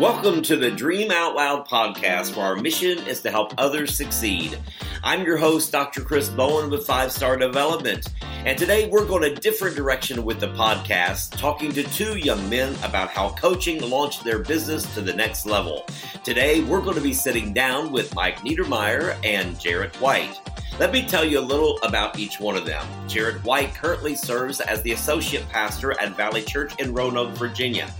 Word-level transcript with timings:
Welcome 0.00 0.42
to 0.42 0.56
the 0.56 0.70
Dream 0.70 1.10
Out 1.10 1.34
Loud 1.34 1.66
podcast, 1.66 2.36
where 2.36 2.44
our 2.44 2.56
mission 2.56 2.98
is 3.06 3.22
to 3.22 3.30
help 3.30 3.54
others 3.56 3.96
succeed. 3.96 4.58
I'm 5.02 5.24
your 5.24 5.38
host, 5.38 5.72
Dr. 5.72 6.02
Chris 6.02 6.28
Bowen 6.28 6.68
with 6.68 6.86
Five 6.86 7.10
Star 7.10 7.38
Development. 7.38 8.06
And 8.44 8.58
today 8.58 8.90
we're 8.90 9.06
going 9.06 9.24
a 9.24 9.34
different 9.34 9.74
direction 9.74 10.22
with 10.22 10.38
the 10.38 10.48
podcast, 10.48 11.38
talking 11.38 11.72
to 11.72 11.82
two 11.82 12.18
young 12.18 12.46
men 12.50 12.76
about 12.84 13.08
how 13.08 13.30
coaching 13.30 13.80
launched 13.88 14.22
their 14.22 14.40
business 14.40 14.84
to 14.94 15.00
the 15.00 15.14
next 15.14 15.46
level. 15.46 15.86
Today 16.24 16.62
we're 16.62 16.82
going 16.82 16.96
to 16.96 17.00
be 17.00 17.14
sitting 17.14 17.54
down 17.54 17.90
with 17.90 18.14
Mike 18.14 18.40
Niedermeier 18.40 19.16
and 19.24 19.56
Jaret 19.56 19.98
White. 19.98 20.38
Let 20.78 20.92
me 20.92 21.06
tell 21.06 21.24
you 21.24 21.38
a 21.38 21.40
little 21.40 21.78
about 21.82 22.18
each 22.18 22.38
one 22.38 22.54
of 22.54 22.66
them. 22.66 22.86
Jaret 23.08 23.42
White 23.44 23.74
currently 23.74 24.14
serves 24.14 24.60
as 24.60 24.82
the 24.82 24.92
associate 24.92 25.48
pastor 25.48 25.98
at 25.98 26.14
Valley 26.18 26.42
Church 26.42 26.78
in 26.78 26.92
Roanoke, 26.92 27.34
Virginia. 27.38 27.90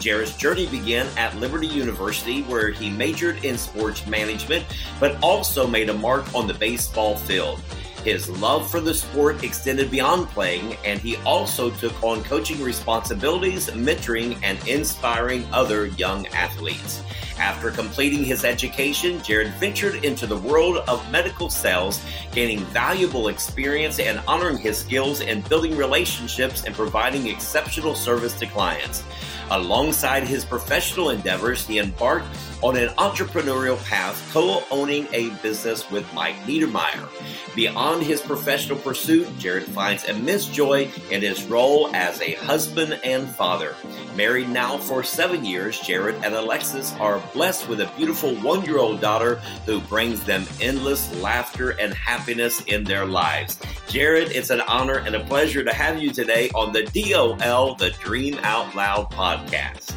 Jaret's 0.00 0.36
journey 0.36 0.66
began 0.66 1.06
at 1.16 1.36
Liberty 1.36 1.66
University, 1.66 2.42
where 2.42 2.70
he 2.70 2.90
majored 2.90 3.44
in 3.44 3.58
sports 3.58 4.06
management, 4.06 4.64
but 5.00 5.16
also 5.22 5.66
made 5.66 5.88
a 5.88 5.94
mark 5.94 6.34
on 6.34 6.46
the 6.46 6.54
baseball 6.54 7.16
field. 7.16 7.60
His 8.04 8.28
love 8.28 8.70
for 8.70 8.80
the 8.80 8.94
sport 8.94 9.42
extended 9.42 9.90
beyond 9.90 10.28
playing, 10.28 10.76
and 10.84 11.00
he 11.00 11.16
also 11.18 11.70
took 11.70 12.00
on 12.04 12.22
coaching 12.22 12.62
responsibilities, 12.62 13.68
mentoring, 13.70 14.38
and 14.44 14.64
inspiring 14.68 15.44
other 15.52 15.86
young 15.86 16.26
athletes. 16.28 17.02
After 17.38 17.70
completing 17.70 18.24
his 18.24 18.44
education, 18.44 19.18
Jaret 19.18 19.52
ventured 19.58 20.04
into 20.04 20.26
the 20.26 20.36
world 20.36 20.78
of 20.88 21.10
medical 21.10 21.50
sales, 21.50 22.00
gaining 22.32 22.60
valuable 22.66 23.28
experience 23.28 23.98
and 23.98 24.20
honoring 24.26 24.56
his 24.56 24.78
skills 24.78 25.20
in 25.20 25.42
building 25.42 25.76
relationships 25.76 26.64
and 26.64 26.74
providing 26.74 27.26
exceptional 27.26 27.94
service 27.94 28.38
to 28.38 28.46
clients. 28.46 29.04
Alongside 29.50 30.24
his 30.24 30.44
professional 30.44 31.10
endeavors, 31.10 31.64
he 31.66 31.78
embarked 31.78 32.26
on 32.62 32.76
an 32.76 32.88
entrepreneurial 32.96 33.82
path, 33.84 34.28
co 34.32 34.64
owning 34.72 35.06
a 35.12 35.30
business 35.40 35.88
with 35.88 36.12
Mike 36.14 36.34
Niedermeier. 36.46 37.08
Beyond 37.54 38.02
his 38.02 38.20
professional 38.20 38.78
pursuit, 38.78 39.26
Jaret 39.38 39.64
finds 39.64 40.04
immense 40.04 40.46
joy 40.46 40.90
in 41.10 41.20
his 41.20 41.44
role 41.44 41.94
as 41.94 42.20
a 42.20 42.32
husband 42.34 42.98
and 43.04 43.28
father. 43.28 43.76
Married 44.16 44.48
now 44.48 44.78
for 44.78 45.04
seven 45.04 45.44
years, 45.44 45.78
Jaret 45.78 46.20
and 46.24 46.34
Alexis 46.34 46.92
are 46.94 47.20
blessed 47.32 47.68
with 47.68 47.80
a 47.80 47.90
beautiful 47.96 48.34
one 48.36 48.64
year 48.64 48.78
old 48.78 49.00
daughter 49.00 49.36
who 49.64 49.80
brings 49.80 50.24
them 50.24 50.44
endless 50.60 51.14
laughter 51.20 51.70
and 51.70 51.94
happiness 51.94 52.62
in 52.62 52.84
their 52.84 53.06
lives. 53.06 53.56
Jaret, 53.88 54.30
it's 54.30 54.50
an 54.50 54.60
honor 54.62 54.98
and 54.98 55.14
a 55.14 55.24
pleasure 55.24 55.64
to 55.64 55.72
have 55.72 56.02
you 56.02 56.12
today 56.12 56.50
on 56.50 56.72
the 56.72 56.84
DOL, 56.84 57.74
the 57.74 57.90
Dream 58.00 58.38
Out 58.42 58.74
Loud 58.74 59.10
podcast. 59.10 59.94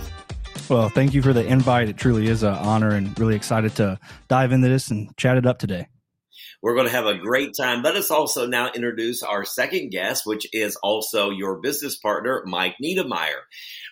Well, 0.70 0.90
thank 0.90 1.14
you 1.16 1.22
for 1.22 1.34
the 1.34 1.46
invite. 1.46 1.90
It 1.90 1.98
truly 1.98 2.28
is 2.28 2.44
an 2.44 2.54
honor 2.54 2.92
and 2.92 3.18
really 3.20 3.36
excited 3.36 3.76
to 3.78 4.00
dive 4.28 4.52
into 4.52 4.70
this 4.70 4.92
and 4.92 5.16
chat 5.18 5.38
it 5.38 5.48
up 5.48 5.58
today. 5.58 5.88
We're 6.62 6.76
going 6.76 6.88
to 6.88 6.92
have 6.92 7.06
a 7.06 7.18
great 7.18 7.54
time. 7.60 7.84
Let 7.84 7.96
us 7.96 8.12
also 8.12 8.46
now 8.46 8.70
introduce 8.72 9.24
our 9.24 9.46
second 9.46 9.90
guest, 9.92 10.26
which 10.26 10.46
is 10.54 10.76
also 10.84 11.30
your 11.30 11.60
business 11.62 11.98
partner, 11.98 12.44
Mike 12.46 12.76
Niedermeier. 12.84 13.42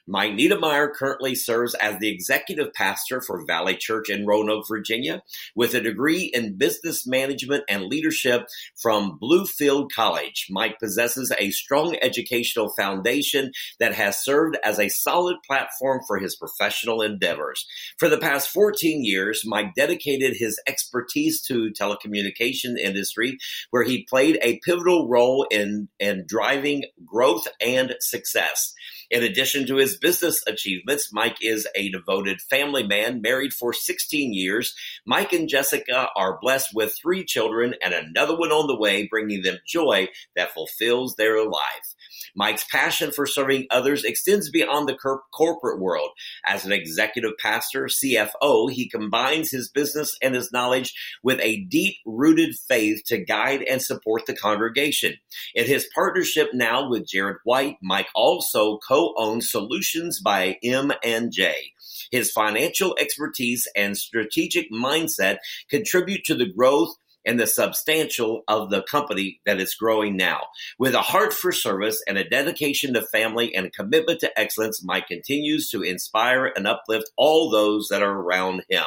Mike 0.08 0.34
Niedermeier 0.34 0.94
currently 0.94 1.36
serves 1.36 1.76
as 1.76 2.00
the 2.00 2.10
executive 2.10 2.74
pastor 2.74 3.20
for 3.20 3.46
Valley 3.46 3.76
Church 3.76 4.10
in 4.10 4.26
Roanoke, 4.26 4.66
Virginia, 4.68 5.22
with 5.54 5.74
a 5.74 5.82
degree 5.82 6.32
in 6.34 6.58
business 6.58 7.06
management 7.06 7.66
and 7.68 7.84
leadership 7.84 8.48
from 8.82 9.20
Bluefield 9.22 9.90
College. 9.94 10.48
Mike 10.50 10.80
possesses 10.80 11.34
a 11.38 11.52
strong 11.52 11.98
educational 12.02 12.70
foundation 12.78 13.52
that 13.80 13.94
has 13.94 14.24
served 14.24 14.58
as 14.64 14.80
a 14.80 14.88
solid 14.88 15.36
platform 15.46 16.02
for 16.08 16.18
his 16.18 16.38
professional 16.38 17.02
endeavors. 17.02 17.66
For 17.98 18.08
the 18.08 18.18
past 18.18 18.50
14 18.50 19.04
years, 19.04 19.42
Mike 19.46 19.76
dedicated 19.76 20.38
his 20.38 20.58
expertise 20.68 21.42
to 21.44 21.72
telecommunication 21.78 22.78
industry, 22.78 23.38
where 23.72 23.84
he 23.84 24.06
played 24.06 24.40
a 24.42 24.60
pivotal 24.64 25.10
role 25.10 25.46
in, 25.52 25.90
in 26.00 26.24
driving 26.28 26.86
growth 27.06 27.46
and 27.60 27.96
success. 28.00 28.74
In 29.10 29.24
addition 29.24 29.66
to 29.68 29.78
his 29.78 29.98
business 29.98 30.44
achievements, 30.48 31.14
Mike 31.14 31.38
is 31.42 31.68
a 31.76 31.90
devoted 31.90 32.42
family 32.42 32.86
man, 32.86 33.22
married 33.22 33.54
for 33.54 33.72
16 33.72 34.34
years. 34.34 34.76
Mike 35.06 35.32
and 35.32 35.48
Jessica 35.48 36.10
are 36.16 36.40
blessed 36.42 36.72
with 36.74 36.94
three 37.02 37.24
children 37.24 37.76
and 37.82 37.94
another 37.94 38.38
one 38.38 38.52
on 38.52 38.68
the 38.68 38.78
way, 38.78 39.08
bringing 39.08 39.44
them 39.44 39.60
joy 39.66 40.10
that 40.36 40.52
fulfills 40.52 41.16
their 41.16 41.46
life. 41.46 41.96
Mike's 42.38 42.64
passion 42.66 43.12
for 43.12 43.26
serving 43.26 43.66
others 43.72 44.04
extends 44.04 44.52
beyond 44.52 44.88
the 44.88 44.96
cor- 44.96 45.24
corporate 45.34 45.82
world. 45.82 46.12
As 46.46 46.66
an 46.66 46.72
executive 46.72 47.32
pastor, 47.40 47.86
CFO, 47.88 48.72
he 48.72 48.88
combines 48.88 49.50
his 49.50 49.70
business 49.70 50.16
and 50.22 50.36
his 50.36 50.52
knowledge 50.52 50.94
with 51.24 51.40
a 51.42 51.66
deep 51.66 51.96
rooted 52.06 52.56
faith 52.68 53.02
to 53.08 53.18
guide 53.18 53.64
and 53.64 53.82
support 53.82 54.28
the 54.28 54.36
congregation. 54.36 55.16
In 55.56 55.66
his 55.66 55.90
partnership 55.96 56.50
now 56.54 56.88
with 56.88 57.08
Jaret 57.08 57.38
White, 57.44 57.78
Mike 57.82 58.10
also 58.14 58.78
co-owns 58.88 59.52
Solutions 59.52 60.22
by 60.22 60.58
M 60.64 60.94
and 61.04 61.32
J. 61.32 61.74
His 62.12 62.32
financial 62.32 62.96
expertise 63.00 63.68
and 63.76 63.98
strategic 63.98 64.72
mindset 64.72 65.38
contribute 65.70 66.24
to 66.26 66.36
the 66.36 66.46
growth 66.46 66.96
and 67.28 67.40
the 67.40 67.46
substantial 67.46 68.44
of 68.48 68.70
the 68.70 68.82
company 68.82 69.42
that 69.46 69.60
is 69.60 69.76
growing 69.76 70.18
now. 70.18 70.40
With 70.80 70.96
a 70.96 71.02
heart 71.02 71.34
for 71.34 71.52
service 71.52 72.02
and 72.08 72.18
a 72.18 72.28
dedication 72.28 72.94
to 72.94 73.02
family 73.02 73.54
and 73.54 73.68
a 73.68 73.70
commitment 73.70 74.22
to 74.22 74.40
excellence, 74.40 74.84
Mike 74.84 75.08
continues 75.08 75.70
to 75.70 75.84
inspire 75.84 76.46
and 76.46 76.66
uplift 76.66 77.12
all 77.18 77.52
those 77.52 77.90
that 77.90 78.02
are 78.02 78.20
around 78.22 78.64
him. 78.70 78.86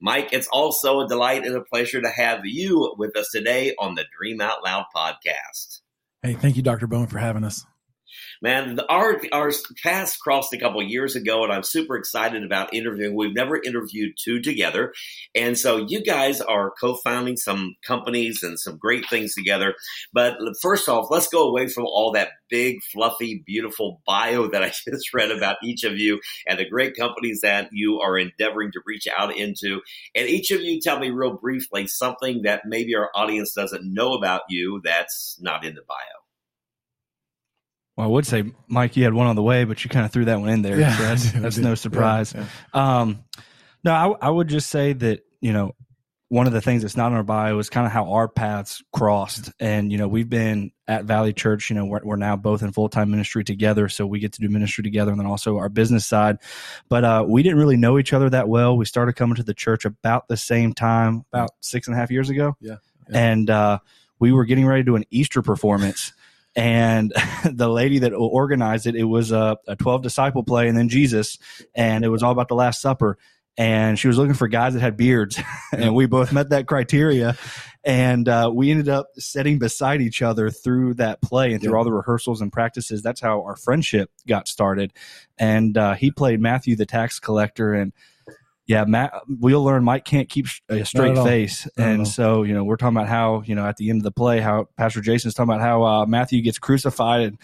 Mike, 0.00 0.28
it's 0.32 0.48
also 0.48 1.00
a 1.00 1.08
delight 1.08 1.44
and 1.44 1.56
a 1.56 1.62
pleasure 1.62 2.00
to 2.00 2.10
have 2.10 2.44
you 2.44 2.94
with 2.98 3.16
us 3.16 3.30
today 3.32 3.74
on 3.78 3.94
the 3.94 4.04
Dream 4.16 4.40
Out 4.40 4.62
Loud 4.64 4.84
podcast. 4.94 5.80
Hey, 6.22 6.34
thank 6.34 6.56
you, 6.56 6.62
Dr. 6.62 6.86
Bowen, 6.86 7.06
for 7.06 7.18
having 7.18 7.44
us 7.44 7.64
man, 8.42 8.78
our 8.88 9.20
our 9.32 9.50
paths 9.82 10.16
crossed 10.16 10.52
a 10.52 10.58
couple 10.58 10.82
years 10.82 11.16
ago, 11.16 11.44
and 11.44 11.52
I'm 11.52 11.62
super 11.62 11.96
excited 11.96 12.44
about 12.44 12.74
interviewing. 12.74 13.14
We've 13.14 13.34
never 13.34 13.60
interviewed 13.60 14.14
two 14.22 14.40
together, 14.40 14.92
and 15.34 15.58
so 15.58 15.86
you 15.88 16.02
guys 16.02 16.40
are 16.40 16.72
co-founding 16.80 17.36
some 17.36 17.76
companies 17.86 18.42
and 18.42 18.58
some 18.58 18.76
great 18.76 19.08
things 19.08 19.34
together. 19.34 19.74
But 20.12 20.38
first 20.60 20.88
off, 20.88 21.10
let's 21.10 21.28
go 21.28 21.48
away 21.48 21.68
from 21.68 21.84
all 21.84 22.12
that 22.12 22.30
big, 22.50 22.82
fluffy, 22.92 23.42
beautiful 23.46 24.00
bio 24.06 24.48
that 24.48 24.62
I 24.62 24.68
just 24.88 25.12
read 25.12 25.30
about 25.30 25.56
each 25.62 25.84
of 25.84 25.98
you 25.98 26.20
and 26.46 26.58
the 26.58 26.68
great 26.68 26.96
companies 26.96 27.40
that 27.42 27.68
you 27.72 28.00
are 28.00 28.18
endeavoring 28.18 28.72
to 28.72 28.80
reach 28.86 29.06
out 29.06 29.36
into. 29.36 29.80
And 30.14 30.28
each 30.28 30.50
of 30.50 30.60
you 30.60 30.80
tell 30.80 30.98
me 30.98 31.10
real 31.10 31.34
briefly 31.34 31.86
something 31.86 32.42
that 32.42 32.62
maybe 32.64 32.94
our 32.94 33.10
audience 33.14 33.52
doesn't 33.52 33.92
know 33.92 34.14
about 34.14 34.42
you 34.48 34.80
that's 34.84 35.36
not 35.40 35.64
in 35.64 35.74
the 35.74 35.82
bio. 35.86 36.27
Well, 37.98 38.06
I 38.06 38.10
would 38.10 38.26
say, 38.26 38.44
Mike, 38.68 38.96
you 38.96 39.02
had 39.02 39.12
one 39.12 39.26
on 39.26 39.34
the 39.34 39.42
way, 39.42 39.64
but 39.64 39.82
you 39.82 39.90
kind 39.90 40.06
of 40.06 40.12
threw 40.12 40.26
that 40.26 40.38
one 40.38 40.50
in 40.50 40.62
there. 40.62 40.78
Yeah, 40.78 40.96
so 40.96 41.02
that's, 41.02 41.32
that's 41.32 41.58
no 41.58 41.74
surprise. 41.74 42.32
Yeah, 42.32 42.44
yeah. 42.72 43.00
Um, 43.00 43.24
no, 43.82 43.92
I, 43.92 44.28
I, 44.28 44.30
would 44.30 44.46
just 44.46 44.70
say 44.70 44.92
that, 44.92 45.26
you 45.40 45.52
know, 45.52 45.74
one 46.28 46.46
of 46.46 46.52
the 46.52 46.60
things 46.60 46.82
that's 46.82 46.96
not 46.96 47.08
in 47.08 47.14
our 47.14 47.24
bio 47.24 47.58
is 47.58 47.68
kind 47.70 47.86
of 47.88 47.92
how 47.92 48.12
our 48.12 48.28
paths 48.28 48.84
crossed. 48.92 49.50
And, 49.58 49.90
you 49.90 49.98
know, 49.98 50.06
we've 50.06 50.28
been 50.28 50.70
at 50.86 51.06
Valley 51.06 51.32
Church, 51.32 51.70
you 51.70 51.74
know, 51.74 51.86
we're, 51.86 51.98
we're 52.04 52.14
now 52.14 52.36
both 52.36 52.62
in 52.62 52.70
full 52.70 52.88
time 52.88 53.10
ministry 53.10 53.42
together. 53.42 53.88
So 53.88 54.06
we 54.06 54.20
get 54.20 54.32
to 54.34 54.40
do 54.40 54.48
ministry 54.48 54.84
together 54.84 55.10
and 55.10 55.18
then 55.18 55.26
also 55.26 55.56
our 55.56 55.68
business 55.68 56.06
side. 56.06 56.36
But 56.88 57.02
uh, 57.02 57.24
we 57.26 57.42
didn't 57.42 57.58
really 57.58 57.76
know 57.76 57.98
each 57.98 58.12
other 58.12 58.30
that 58.30 58.48
well. 58.48 58.76
We 58.76 58.84
started 58.84 59.14
coming 59.14 59.34
to 59.36 59.42
the 59.42 59.54
church 59.54 59.84
about 59.84 60.28
the 60.28 60.36
same 60.36 60.72
time, 60.72 61.24
about 61.32 61.50
six 61.58 61.88
and 61.88 61.96
a 61.96 61.98
half 61.98 62.12
years 62.12 62.30
ago. 62.30 62.56
Yeah. 62.60 62.76
And 63.10 63.50
uh, 63.50 63.80
we 64.20 64.30
were 64.30 64.44
getting 64.44 64.66
ready 64.66 64.82
to 64.82 64.86
do 64.86 64.94
an 64.94 65.04
Easter 65.10 65.42
performance 65.42 66.12
and 66.56 67.12
the 67.44 67.68
lady 67.68 68.00
that 68.00 68.12
organized 68.12 68.86
it, 68.86 68.96
it 68.96 69.04
was 69.04 69.32
a, 69.32 69.56
a 69.66 69.76
12 69.76 70.02
disciple 70.02 70.42
play 70.42 70.68
and 70.68 70.76
then 70.76 70.88
Jesus, 70.88 71.38
and 71.74 72.04
it 72.04 72.08
was 72.08 72.22
all 72.22 72.32
about 72.32 72.48
the 72.48 72.54
Last 72.54 72.80
Supper. 72.80 73.18
And 73.56 73.98
she 73.98 74.06
was 74.06 74.16
looking 74.16 74.34
for 74.34 74.46
guys 74.46 74.74
that 74.74 74.80
had 74.80 74.96
beards, 74.96 75.40
and 75.72 75.92
we 75.92 76.06
both 76.06 76.32
met 76.32 76.50
that 76.50 76.68
criteria. 76.68 77.36
And 77.84 78.28
uh, 78.28 78.50
we 78.54 78.70
ended 78.70 78.88
up 78.88 79.08
sitting 79.16 79.58
beside 79.58 80.00
each 80.00 80.22
other 80.22 80.50
through 80.50 80.94
that 80.94 81.22
play 81.22 81.52
and 81.52 81.62
through 81.62 81.76
all 81.76 81.84
the 81.84 81.92
rehearsals 81.92 82.40
and 82.40 82.52
practices. 82.52 83.02
That's 83.02 83.20
how 83.20 83.42
our 83.42 83.56
friendship 83.56 84.10
got 84.28 84.46
started. 84.46 84.92
And 85.38 85.76
uh, 85.76 85.94
he 85.94 86.10
played 86.10 86.40
Matthew 86.40 86.76
the 86.76 86.86
tax 86.86 87.18
collector, 87.18 87.74
and 87.74 87.92
yeah, 88.68 88.84
Matt, 88.84 89.14
we'll 89.26 89.64
learn 89.64 89.82
Mike 89.82 90.04
can't 90.04 90.28
keep 90.28 90.46
a 90.68 90.84
straight 90.84 91.16
face. 91.16 91.66
And 91.78 92.06
so, 92.06 92.42
you 92.42 92.52
know, 92.52 92.64
we're 92.64 92.76
talking 92.76 92.98
about 92.98 93.08
how, 93.08 93.42
you 93.46 93.54
know, 93.54 93.66
at 93.66 93.78
the 93.78 93.88
end 93.88 94.00
of 94.00 94.04
the 94.04 94.12
play, 94.12 94.40
how 94.40 94.68
Pastor 94.76 95.00
Jason's 95.00 95.32
talking 95.32 95.50
about 95.50 95.62
how 95.62 95.84
uh, 95.84 96.06
Matthew 96.06 96.42
gets 96.42 96.58
crucified 96.58 97.22
and 97.22 97.38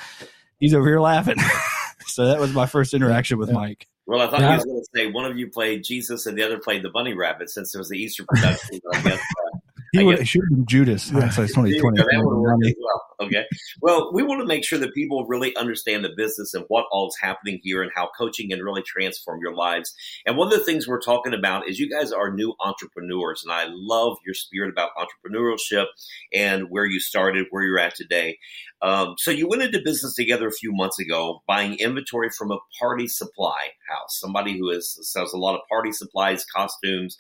he's 0.61 0.75
over 0.75 0.87
here 0.87 1.01
laughing. 1.01 1.37
so 2.07 2.27
that 2.27 2.39
was 2.39 2.53
my 2.53 2.67
first 2.67 2.93
interaction 2.93 3.39
with 3.39 3.49
yeah. 3.49 3.55
Mike. 3.55 3.89
Well, 4.07 4.21
I 4.21 4.31
thought 4.31 4.41
yeah. 4.41 4.51
he 4.51 4.57
was 4.57 4.65
going 4.67 4.81
to 4.81 4.87
say 4.95 5.13
one 5.13 5.25
of 5.25 5.39
you 5.39 5.49
played 5.49 5.83
Jesus 5.83 6.27
and 6.27 6.37
the 6.37 6.43
other 6.43 6.59
played 6.59 6.83
the 6.83 6.91
bunny 6.91 7.15
rabbit 7.15 7.49
since 7.49 7.75
it 7.75 7.79
was 7.79 7.89
the 7.89 7.97
Easter 7.97 8.27
production. 8.29 8.81
I 8.93 9.01
guess, 9.01 9.19
uh, 9.19 9.59
he, 9.95 10.05
would, 10.05 10.19
he 10.19 10.25
should 10.27 10.43
have 10.43 10.59
been 10.59 10.67
Judas. 10.67 11.11
Yeah. 11.11 11.31
So 11.31 11.45
it's 11.45 11.55
2020. 11.55 11.97
That 11.97 12.07
would 12.23 12.37
work 12.37 12.59
as 12.67 12.75
well. 12.79 13.03
Okay. 13.21 13.45
Well, 13.81 14.13
we 14.13 14.23
want 14.23 14.41
to 14.41 14.47
make 14.47 14.65
sure 14.65 14.79
that 14.79 14.95
people 14.95 15.27
really 15.27 15.55
understand 15.57 16.05
the 16.05 16.13
business 16.17 16.55
and 16.55 16.65
what 16.69 16.87
all 16.91 17.09
is 17.09 17.17
happening 17.21 17.61
here 17.63 17.83
and 17.83 17.93
how 17.95 18.11
coaching 18.19 18.51
can 18.51 18.61
really 18.61 18.83
transform 18.83 19.41
your 19.43 19.55
lives. 19.55 19.95
And 20.27 20.37
one 20.37 20.53
of 20.53 20.59
the 20.59 20.65
things 20.65 20.89
we're 20.89 21.01
talking 21.01 21.35
about 21.35 21.69
is 21.69 21.79
you 21.79 21.89
guys 21.89 22.13
are 22.13 22.33
new 22.33 22.55
entrepreneurs. 22.61 23.43
And 23.45 23.53
I 23.53 23.67
love 23.71 24.19
your 24.25 24.35
spirit 24.35 24.71
about 24.71 24.91
entrepreneurship 24.97 25.87
and 26.33 26.71
where 26.71 26.87
you 26.87 27.01
started, 27.01 27.47
where 27.51 27.65
you're 27.65 27.79
at 27.79 27.95
today. 27.95 28.39
Um, 28.83 29.15
so 29.17 29.31
you 29.31 29.49
went 29.49 29.63
into 29.63 29.81
business 29.83 30.15
together 30.15 30.47
a 30.47 30.53
few 30.53 30.71
months 30.73 30.99
ago, 30.99 31.43
buying 31.47 31.79
inventory 31.79 32.29
from 32.37 32.51
a 32.51 32.59
party 32.79 33.07
supply 33.07 33.71
house, 33.89 34.19
somebody 34.21 34.59
who 34.59 34.69
is, 34.71 34.99
sells 35.11 35.33
a 35.33 35.39
lot 35.39 35.55
of 35.55 35.63
party 35.71 35.91
supplies, 35.91 36.45
costumes, 36.45 37.17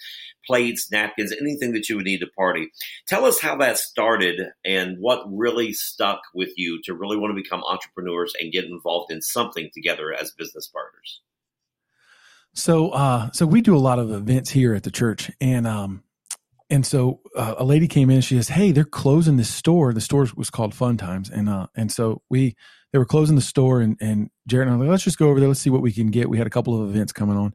plates, 0.46 0.90
napkins, 0.90 1.32
anything 1.32 1.72
that 1.72 1.88
you 1.88 1.96
would 1.96 2.04
need 2.04 2.20
to 2.20 2.26
party. 2.36 2.70
Tell 3.08 3.24
us 3.24 3.40
how 3.40 3.56
that 3.56 3.78
started 3.78 4.40
and 4.64 4.98
what 4.98 5.24
really 5.26 5.72
stuck 5.84 6.20
with 6.34 6.50
you 6.56 6.80
to 6.84 6.94
really 6.94 7.16
want 7.16 7.30
to 7.30 7.40
become 7.40 7.62
entrepreneurs 7.64 8.32
and 8.40 8.52
get 8.52 8.64
involved 8.64 9.12
in 9.12 9.20
something 9.22 9.70
together 9.74 10.12
as 10.12 10.32
business 10.32 10.66
partners. 10.66 11.20
So, 12.54 12.90
uh, 12.90 13.30
so 13.32 13.46
we 13.46 13.60
do 13.60 13.76
a 13.76 13.78
lot 13.78 13.98
of 13.98 14.12
events 14.12 14.50
here 14.50 14.74
at 14.74 14.84
the 14.84 14.90
church, 14.90 15.30
and 15.40 15.66
um, 15.66 16.04
and 16.70 16.86
so 16.86 17.20
uh, 17.36 17.54
a 17.58 17.64
lady 17.64 17.88
came 17.88 18.10
in. 18.10 18.20
She 18.20 18.36
says, 18.36 18.48
"Hey, 18.48 18.70
they're 18.70 18.84
closing 18.84 19.36
this 19.36 19.52
store. 19.52 19.92
The 19.92 20.00
store 20.00 20.28
was 20.36 20.50
called 20.50 20.72
Fun 20.72 20.96
Times, 20.96 21.30
and 21.30 21.48
uh, 21.48 21.66
and 21.74 21.90
so 21.90 22.22
we 22.30 22.54
they 22.92 22.98
were 22.98 23.04
closing 23.04 23.34
the 23.34 23.42
store, 23.42 23.80
and 23.80 23.96
and 24.00 24.30
Jared 24.46 24.68
and 24.68 24.76
I 24.76 24.78
like, 24.78 24.88
let's 24.88 25.02
just 25.02 25.18
go 25.18 25.28
over 25.28 25.40
there. 25.40 25.48
Let's 25.48 25.60
see 25.60 25.70
what 25.70 25.82
we 25.82 25.92
can 25.92 26.12
get. 26.12 26.30
We 26.30 26.38
had 26.38 26.46
a 26.46 26.50
couple 26.50 26.80
of 26.80 26.88
events 26.88 27.12
coming 27.12 27.36
on, 27.36 27.54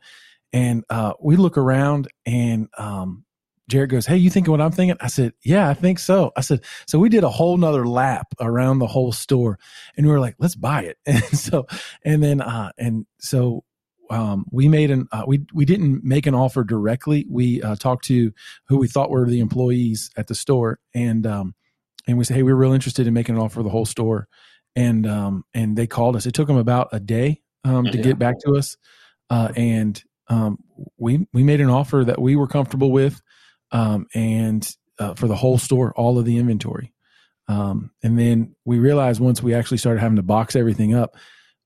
and 0.51 0.83
uh, 0.89 1.13
we 1.21 1.37
look 1.37 1.57
around, 1.57 2.09
and 2.25 2.67
um, 2.77 3.23
Jaret 3.69 3.89
goes, 3.89 4.05
"Hey, 4.05 4.17
you 4.17 4.29
thinking 4.29 4.51
what 4.51 4.61
I'm 4.61 4.71
thinking?" 4.71 4.97
I 4.99 5.07
said, 5.07 5.33
"Yeah, 5.43 5.69
I 5.69 5.73
think 5.73 5.99
so." 5.99 6.31
I 6.35 6.41
said, 6.41 6.61
"So 6.87 6.99
we 6.99 7.09
did 7.09 7.23
a 7.23 7.29
whole 7.29 7.55
nother 7.57 7.85
lap 7.87 8.33
around 8.39 8.79
the 8.79 8.87
whole 8.87 9.11
store, 9.11 9.59
and 9.95 10.05
we 10.05 10.11
were 10.11 10.19
like, 10.19 10.35
let's 10.39 10.55
buy 10.55 10.83
it." 10.83 10.97
And 11.05 11.39
so, 11.39 11.67
and 12.03 12.23
then, 12.23 12.41
uh, 12.41 12.71
and 12.77 13.05
so 13.19 13.63
um, 14.09 14.45
we 14.51 14.67
made 14.67 14.91
an 14.91 15.07
uh, 15.11 15.23
we 15.27 15.45
we 15.53 15.65
didn't 15.65 16.03
make 16.03 16.25
an 16.25 16.35
offer 16.35 16.63
directly. 16.63 17.25
We 17.29 17.61
uh, 17.61 17.75
talked 17.75 18.05
to 18.05 18.31
who 18.67 18.77
we 18.77 18.87
thought 18.87 19.11
were 19.11 19.25
the 19.25 19.39
employees 19.39 20.09
at 20.17 20.27
the 20.27 20.35
store, 20.35 20.79
and 20.93 21.25
um, 21.27 21.55
and 22.07 22.17
we 22.17 22.23
said, 22.23 22.35
hey, 22.35 22.43
we 22.43 22.51
are 22.51 22.55
real 22.55 22.73
interested 22.73 23.07
in 23.07 23.13
making 23.13 23.35
an 23.35 23.41
offer 23.41 23.55
for 23.55 23.63
the 23.63 23.69
whole 23.69 23.85
store, 23.85 24.27
and 24.75 25.05
um, 25.05 25.43
and 25.53 25.77
they 25.77 25.87
called 25.87 26.15
us. 26.15 26.25
It 26.25 26.33
took 26.33 26.47
them 26.47 26.57
about 26.57 26.89
a 26.91 26.99
day 26.99 27.41
um, 27.63 27.85
to 27.85 27.97
yeah. 27.97 28.03
get 28.03 28.19
back 28.19 28.39
to 28.45 28.55
us, 28.55 28.77
uh, 29.29 29.49
and 29.55 30.01
um, 30.27 30.57
we 30.97 31.27
we 31.33 31.43
made 31.43 31.61
an 31.61 31.69
offer 31.69 32.03
that 32.05 32.19
we 32.19 32.35
were 32.35 32.47
comfortable 32.47 32.91
with, 32.91 33.21
um, 33.71 34.07
and 34.13 34.69
uh, 34.97 35.13
for 35.13 35.27
the 35.27 35.35
whole 35.35 35.57
store, 35.57 35.93
all 35.95 36.19
of 36.19 36.25
the 36.25 36.37
inventory. 36.37 36.93
Um, 37.47 37.91
and 38.03 38.17
then 38.17 38.55
we 38.65 38.79
realized 38.79 39.19
once 39.19 39.41
we 39.41 39.53
actually 39.53 39.77
started 39.77 39.99
having 39.99 40.17
to 40.17 40.23
box 40.23 40.55
everything 40.55 40.93
up, 40.93 41.15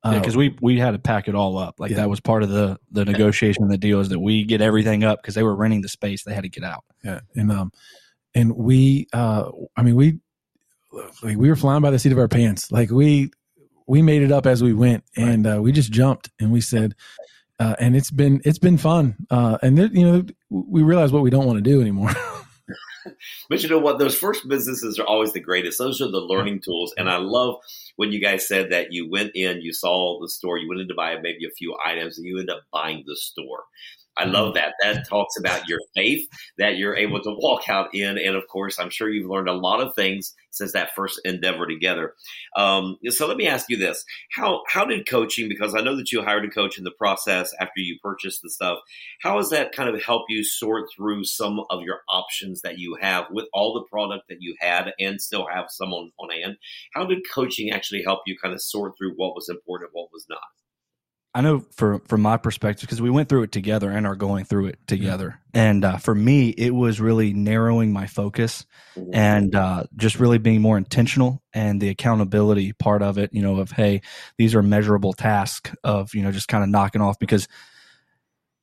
yeah, 0.05 0.19
because 0.19 0.35
we 0.35 0.55
we 0.61 0.79
had 0.79 0.91
to 0.91 0.99
pack 0.99 1.27
it 1.27 1.35
all 1.35 1.57
up. 1.57 1.79
Like 1.79 1.91
yeah. 1.91 1.97
that 1.97 2.09
was 2.09 2.19
part 2.19 2.43
of 2.43 2.49
the 2.49 2.77
the 2.91 3.05
negotiation. 3.05 3.63
Of 3.63 3.69
the 3.69 3.77
deal 3.77 3.99
is 3.99 4.09
that 4.09 4.19
we 4.19 4.43
get 4.43 4.61
everything 4.61 5.03
up 5.03 5.21
because 5.21 5.35
they 5.35 5.43
were 5.43 5.55
renting 5.55 5.81
the 5.81 5.89
space. 5.89 6.23
They 6.23 6.33
had 6.33 6.43
to 6.43 6.49
get 6.49 6.63
out. 6.63 6.83
Yeah, 7.03 7.21
and 7.35 7.51
um, 7.51 7.71
and 8.35 8.55
we, 8.55 9.07
uh, 9.13 9.49
I 9.77 9.83
mean, 9.83 9.95
we 9.95 10.19
like 11.21 11.37
we 11.37 11.49
were 11.49 11.55
flying 11.55 11.81
by 11.81 11.91
the 11.91 11.99
seat 11.99 12.11
of 12.11 12.17
our 12.17 12.27
pants. 12.27 12.71
Like 12.71 12.91
we 12.91 13.31
we 13.87 14.01
made 14.01 14.21
it 14.21 14.31
up 14.31 14.45
as 14.45 14.61
we 14.61 14.73
went, 14.73 15.03
and 15.15 15.47
uh, 15.47 15.59
we 15.61 15.71
just 15.71 15.91
jumped 15.91 16.29
and 16.39 16.51
we 16.51 16.61
said, 16.61 16.95
uh, 17.63 17.75
and 17.79 17.95
it's 17.95 18.11
been 18.11 18.41
it's 18.43 18.59
been 18.59 18.77
fun. 18.77 19.15
Uh, 19.29 19.57
and 19.61 19.77
there, 19.77 19.87
you 19.87 20.05
know, 20.05 20.25
we 20.49 20.83
realize 20.83 21.11
what 21.11 21.23
we 21.23 21.29
don't 21.29 21.45
want 21.45 21.57
to 21.57 21.61
do 21.61 21.81
anymore. 21.81 22.11
but 23.49 23.63
you 23.63 23.69
know 23.69 23.79
what? 23.79 23.99
Those 23.99 24.17
first 24.17 24.47
businesses 24.47 24.99
are 24.99 25.05
always 25.05 25.33
the 25.33 25.39
greatest. 25.39 25.77
Those 25.77 26.01
are 26.01 26.11
the 26.11 26.19
learning 26.19 26.61
tools. 26.61 26.93
And 26.97 27.09
I 27.09 27.17
love 27.17 27.55
when 27.95 28.11
you 28.11 28.19
guys 28.19 28.47
said 28.47 28.71
that 28.71 28.91
you 28.91 29.09
went 29.09 29.31
in, 29.35 29.61
you 29.61 29.73
saw 29.73 30.19
the 30.21 30.29
store, 30.29 30.57
you 30.57 30.67
went 30.67 30.81
in 30.81 30.87
to 30.89 30.95
buy 30.95 31.15
maybe 31.21 31.45
a 31.45 31.55
few 31.57 31.75
items, 31.83 32.17
and 32.17 32.27
you 32.27 32.39
end 32.39 32.49
up 32.49 32.63
buying 32.71 33.03
the 33.05 33.15
store. 33.15 33.63
I 34.17 34.25
love 34.25 34.53
that. 34.53 34.73
That 34.81 35.07
talks 35.07 35.37
about 35.37 35.67
your 35.67 35.79
faith 35.95 36.27
that 36.57 36.77
you're 36.77 36.95
able 36.95 37.21
to 37.21 37.35
walk 37.37 37.69
out 37.69 37.93
in. 37.93 38.17
And 38.17 38.35
of 38.35 38.47
course, 38.47 38.79
I'm 38.79 38.89
sure 38.89 39.09
you've 39.09 39.29
learned 39.29 39.49
a 39.49 39.53
lot 39.53 39.81
of 39.81 39.95
things 39.95 40.33
since 40.51 40.73
that 40.73 40.93
first 40.95 41.19
endeavor 41.25 41.65
together. 41.65 42.13
Um, 42.55 42.97
so 43.09 43.27
let 43.27 43.37
me 43.37 43.47
ask 43.47 43.65
you 43.69 43.77
this. 43.77 44.05
How, 44.31 44.61
how 44.67 44.85
did 44.85 45.09
coaching, 45.09 45.49
because 45.49 45.73
I 45.73 45.81
know 45.81 45.95
that 45.95 46.11
you 46.11 46.21
hired 46.21 46.45
a 46.45 46.49
coach 46.49 46.77
in 46.77 46.83
the 46.83 46.91
process 46.91 47.51
after 47.59 47.79
you 47.79 47.97
purchased 48.03 48.41
the 48.43 48.51
stuff, 48.51 48.79
how 49.21 49.37
has 49.37 49.49
that 49.49 49.71
kind 49.71 49.89
of 49.89 50.03
helped 50.03 50.29
you 50.29 50.43
sort 50.43 50.89
through 50.95 51.23
some 51.23 51.61
of 51.71 51.81
your 51.81 52.01
options 52.07 52.61
that 52.61 52.77
you 52.77 52.97
have 53.01 53.25
with 53.31 53.45
all 53.51 53.73
the 53.73 53.87
product 53.89 54.25
that 54.29 54.41
you 54.41 54.55
had 54.59 54.93
and 54.99 55.19
still 55.19 55.47
have 55.51 55.65
some 55.69 55.91
on, 55.91 56.11
on 56.19 56.29
hand? 56.29 56.57
How 56.93 57.05
did 57.05 57.23
coaching 57.33 57.71
actually 57.71 58.03
help 58.03 58.19
you 58.27 58.37
kind 58.37 58.53
of 58.53 58.61
sort 58.61 58.93
through 58.97 59.13
what 59.15 59.33
was 59.33 59.49
important, 59.49 59.89
what 59.93 60.09
was 60.13 60.27
not? 60.29 60.39
I 61.35 61.41
know 61.41 61.65
for 61.71 61.99
from 62.07 62.21
my 62.21 62.37
perspective 62.37 62.87
because 62.87 63.01
we 63.01 63.09
went 63.09 63.27
through 63.27 63.43
it 63.43 63.51
together 63.51 63.89
and 63.89 64.05
are 64.05 64.15
going 64.15 64.45
through 64.45 64.67
it 64.67 64.79
together. 64.85 65.39
And 65.51 65.83
uh, 65.83 65.97
for 65.97 66.13
me, 66.13 66.49
it 66.49 66.69
was 66.69 67.01
really 67.01 67.33
narrowing 67.33 67.91
my 67.91 68.05
focus 68.05 68.65
mm-hmm. 68.95 69.15
and 69.15 69.55
uh, 69.55 69.85
just 69.95 70.19
really 70.19 70.37
being 70.37 70.61
more 70.61 70.77
intentional 70.77 71.41
and 71.51 71.81
the 71.81 71.89
accountability 71.89 72.73
part 72.73 73.01
of 73.01 73.17
it. 73.17 73.33
You 73.33 73.41
know, 73.41 73.57
of 73.57 73.71
hey, 73.71 74.01
these 74.37 74.53
are 74.53 74.61
measurable 74.61 75.13
tasks 75.13 75.71
of 75.83 76.13
you 76.13 76.21
know 76.21 76.31
just 76.31 76.47
kind 76.47 76.63
of 76.63 76.69
knocking 76.69 77.01
off 77.01 77.19
because. 77.19 77.47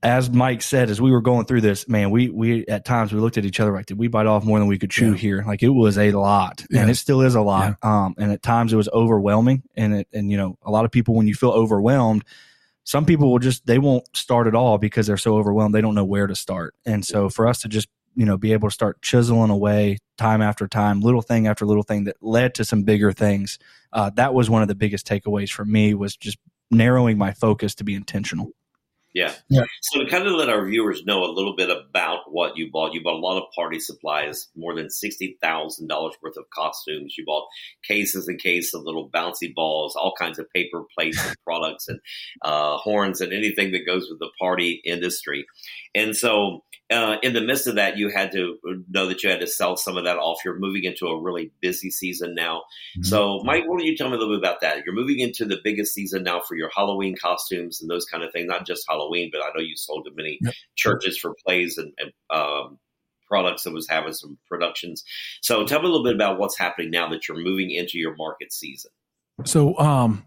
As 0.02 0.30
Mike 0.30 0.62
said, 0.62 0.88
as 0.88 0.98
we 0.98 1.10
were 1.10 1.20
going 1.20 1.44
through 1.44 1.60
this, 1.60 1.86
man, 1.86 2.10
we 2.10 2.30
we 2.30 2.66
at 2.68 2.86
times 2.86 3.12
we 3.12 3.20
looked 3.20 3.36
at 3.36 3.44
each 3.44 3.60
other 3.60 3.70
like, 3.70 3.84
did 3.84 3.98
we 3.98 4.08
bite 4.08 4.24
off 4.24 4.46
more 4.46 4.58
than 4.58 4.66
we 4.66 4.78
could 4.78 4.90
chew 4.90 5.10
yeah. 5.10 5.16
here? 5.18 5.44
Like 5.46 5.62
it 5.62 5.68
was 5.68 5.98
a 5.98 6.12
lot, 6.12 6.64
yeah. 6.70 6.80
and 6.80 6.90
it 6.90 6.94
still 6.94 7.20
is 7.20 7.34
a 7.34 7.42
lot. 7.42 7.76
Yeah. 7.84 8.06
Um, 8.06 8.14
and 8.16 8.32
at 8.32 8.42
times 8.42 8.72
it 8.72 8.76
was 8.76 8.88
overwhelming, 8.94 9.62
and 9.76 9.96
it 9.96 10.08
and 10.14 10.30
you 10.30 10.38
know 10.38 10.56
a 10.62 10.70
lot 10.70 10.86
of 10.86 10.90
people 10.90 11.14
when 11.16 11.28
you 11.28 11.34
feel 11.34 11.50
overwhelmed, 11.50 12.24
some 12.84 13.04
people 13.04 13.30
will 13.30 13.38
just 13.38 13.66
they 13.66 13.78
won't 13.78 14.04
start 14.16 14.46
at 14.46 14.54
all 14.54 14.78
because 14.78 15.06
they're 15.06 15.16
so 15.16 15.36
overwhelmed 15.36 15.74
they 15.74 15.80
don't 15.80 15.94
know 15.94 16.04
where 16.04 16.26
to 16.26 16.34
start. 16.34 16.74
And 16.84 17.04
so 17.04 17.28
for 17.28 17.46
us 17.46 17.60
to 17.60 17.68
just 17.68 17.88
you 18.14 18.26
know 18.26 18.36
be 18.36 18.52
able 18.52 18.68
to 18.68 18.74
start 18.74 19.00
chiseling 19.02 19.50
away 19.50 19.98
time 20.18 20.42
after 20.42 20.66
time 20.66 21.00
little 21.00 21.22
thing 21.22 21.46
after 21.46 21.64
little 21.64 21.82
thing 21.82 22.04
that 22.04 22.16
led 22.20 22.54
to 22.54 22.64
some 22.64 22.82
bigger 22.82 23.12
things 23.12 23.58
uh, 23.92 24.10
that 24.10 24.34
was 24.34 24.50
one 24.50 24.62
of 24.62 24.68
the 24.68 24.74
biggest 24.74 25.06
takeaways 25.06 25.50
for 25.50 25.64
me 25.64 25.94
was 25.94 26.16
just 26.16 26.38
narrowing 26.70 27.18
my 27.18 27.32
focus 27.32 27.74
to 27.74 27.84
be 27.84 27.94
intentional 27.94 28.50
yeah. 29.14 29.34
yeah. 29.48 29.62
So 29.82 30.00
to 30.00 30.08
kind 30.08 30.26
of 30.26 30.34
let 30.34 30.48
our 30.48 30.64
viewers 30.64 31.04
know 31.04 31.24
a 31.24 31.32
little 31.32 31.56
bit 31.56 31.70
about 31.70 32.32
what 32.32 32.56
you 32.56 32.70
bought, 32.70 32.94
you 32.94 33.02
bought 33.02 33.16
a 33.16 33.26
lot 33.26 33.38
of 33.38 33.50
party 33.54 33.80
supplies, 33.80 34.48
more 34.56 34.74
than 34.74 34.90
sixty 34.90 35.36
thousand 35.42 35.88
dollars 35.88 36.14
worth 36.22 36.36
of 36.36 36.44
costumes. 36.50 37.14
You 37.18 37.24
bought 37.24 37.48
cases 37.86 38.28
and 38.28 38.38
cases 38.38 38.74
of 38.74 38.82
little 38.84 39.10
bouncy 39.10 39.54
balls, 39.54 39.96
all 39.96 40.14
kinds 40.18 40.38
of 40.38 40.50
paper 40.54 40.84
plates 40.96 41.24
and 41.24 41.36
products 41.44 41.88
and 41.88 42.00
uh, 42.42 42.76
horns 42.76 43.20
and 43.20 43.32
anything 43.32 43.72
that 43.72 43.86
goes 43.86 44.08
with 44.08 44.18
the 44.18 44.30
party 44.38 44.80
industry. 44.84 45.46
And 45.94 46.16
so 46.16 46.62
uh, 46.90 47.16
in 47.22 47.34
the 47.34 47.40
midst 47.40 47.66
of 47.68 47.76
that, 47.76 47.96
you 47.96 48.08
had 48.08 48.32
to 48.32 48.58
know 48.88 49.06
that 49.06 49.22
you 49.22 49.30
had 49.30 49.40
to 49.40 49.46
sell 49.46 49.76
some 49.76 49.96
of 49.96 50.04
that 50.04 50.16
off. 50.16 50.38
You're 50.44 50.58
moving 50.58 50.84
into 50.84 51.06
a 51.06 51.20
really 51.20 51.52
busy 51.60 51.90
season 51.90 52.34
now. 52.34 52.62
Mm-hmm. 52.96 53.02
So, 53.04 53.40
Mike, 53.44 53.62
why 53.66 53.76
don't 53.76 53.86
you 53.86 53.96
tell 53.96 54.08
me 54.08 54.16
a 54.16 54.18
little 54.18 54.34
bit 54.34 54.42
about 54.42 54.60
that? 54.62 54.84
You're 54.84 54.94
moving 54.94 55.20
into 55.20 55.44
the 55.44 55.58
biggest 55.62 55.94
season 55.94 56.24
now 56.24 56.40
for 56.40 56.56
your 56.56 56.70
Halloween 56.74 57.16
costumes 57.16 57.80
and 57.80 57.88
those 57.88 58.06
kind 58.06 58.24
of 58.24 58.32
things. 58.32 58.48
Not 58.48 58.66
just 58.66 58.84
Halloween, 58.88 59.30
but 59.32 59.40
I 59.40 59.50
know 59.54 59.62
you 59.62 59.76
sold 59.76 60.06
to 60.06 60.10
many 60.14 60.38
yep. 60.40 60.54
churches 60.74 61.16
for 61.16 61.34
plays 61.46 61.78
and, 61.78 61.92
and 61.98 62.12
um, 62.28 62.78
products 63.28 63.62
that 63.62 63.72
was 63.72 63.88
having 63.88 64.12
some 64.12 64.38
productions. 64.48 65.04
So, 65.42 65.64
tell 65.64 65.80
me 65.80 65.86
a 65.86 65.90
little 65.90 66.04
bit 66.04 66.16
about 66.16 66.38
what's 66.38 66.58
happening 66.58 66.90
now 66.90 67.08
that 67.10 67.28
you're 67.28 67.38
moving 67.38 67.70
into 67.70 67.98
your 67.98 68.16
market 68.16 68.52
season. 68.52 68.90
So, 69.44 69.78
um, 69.78 70.24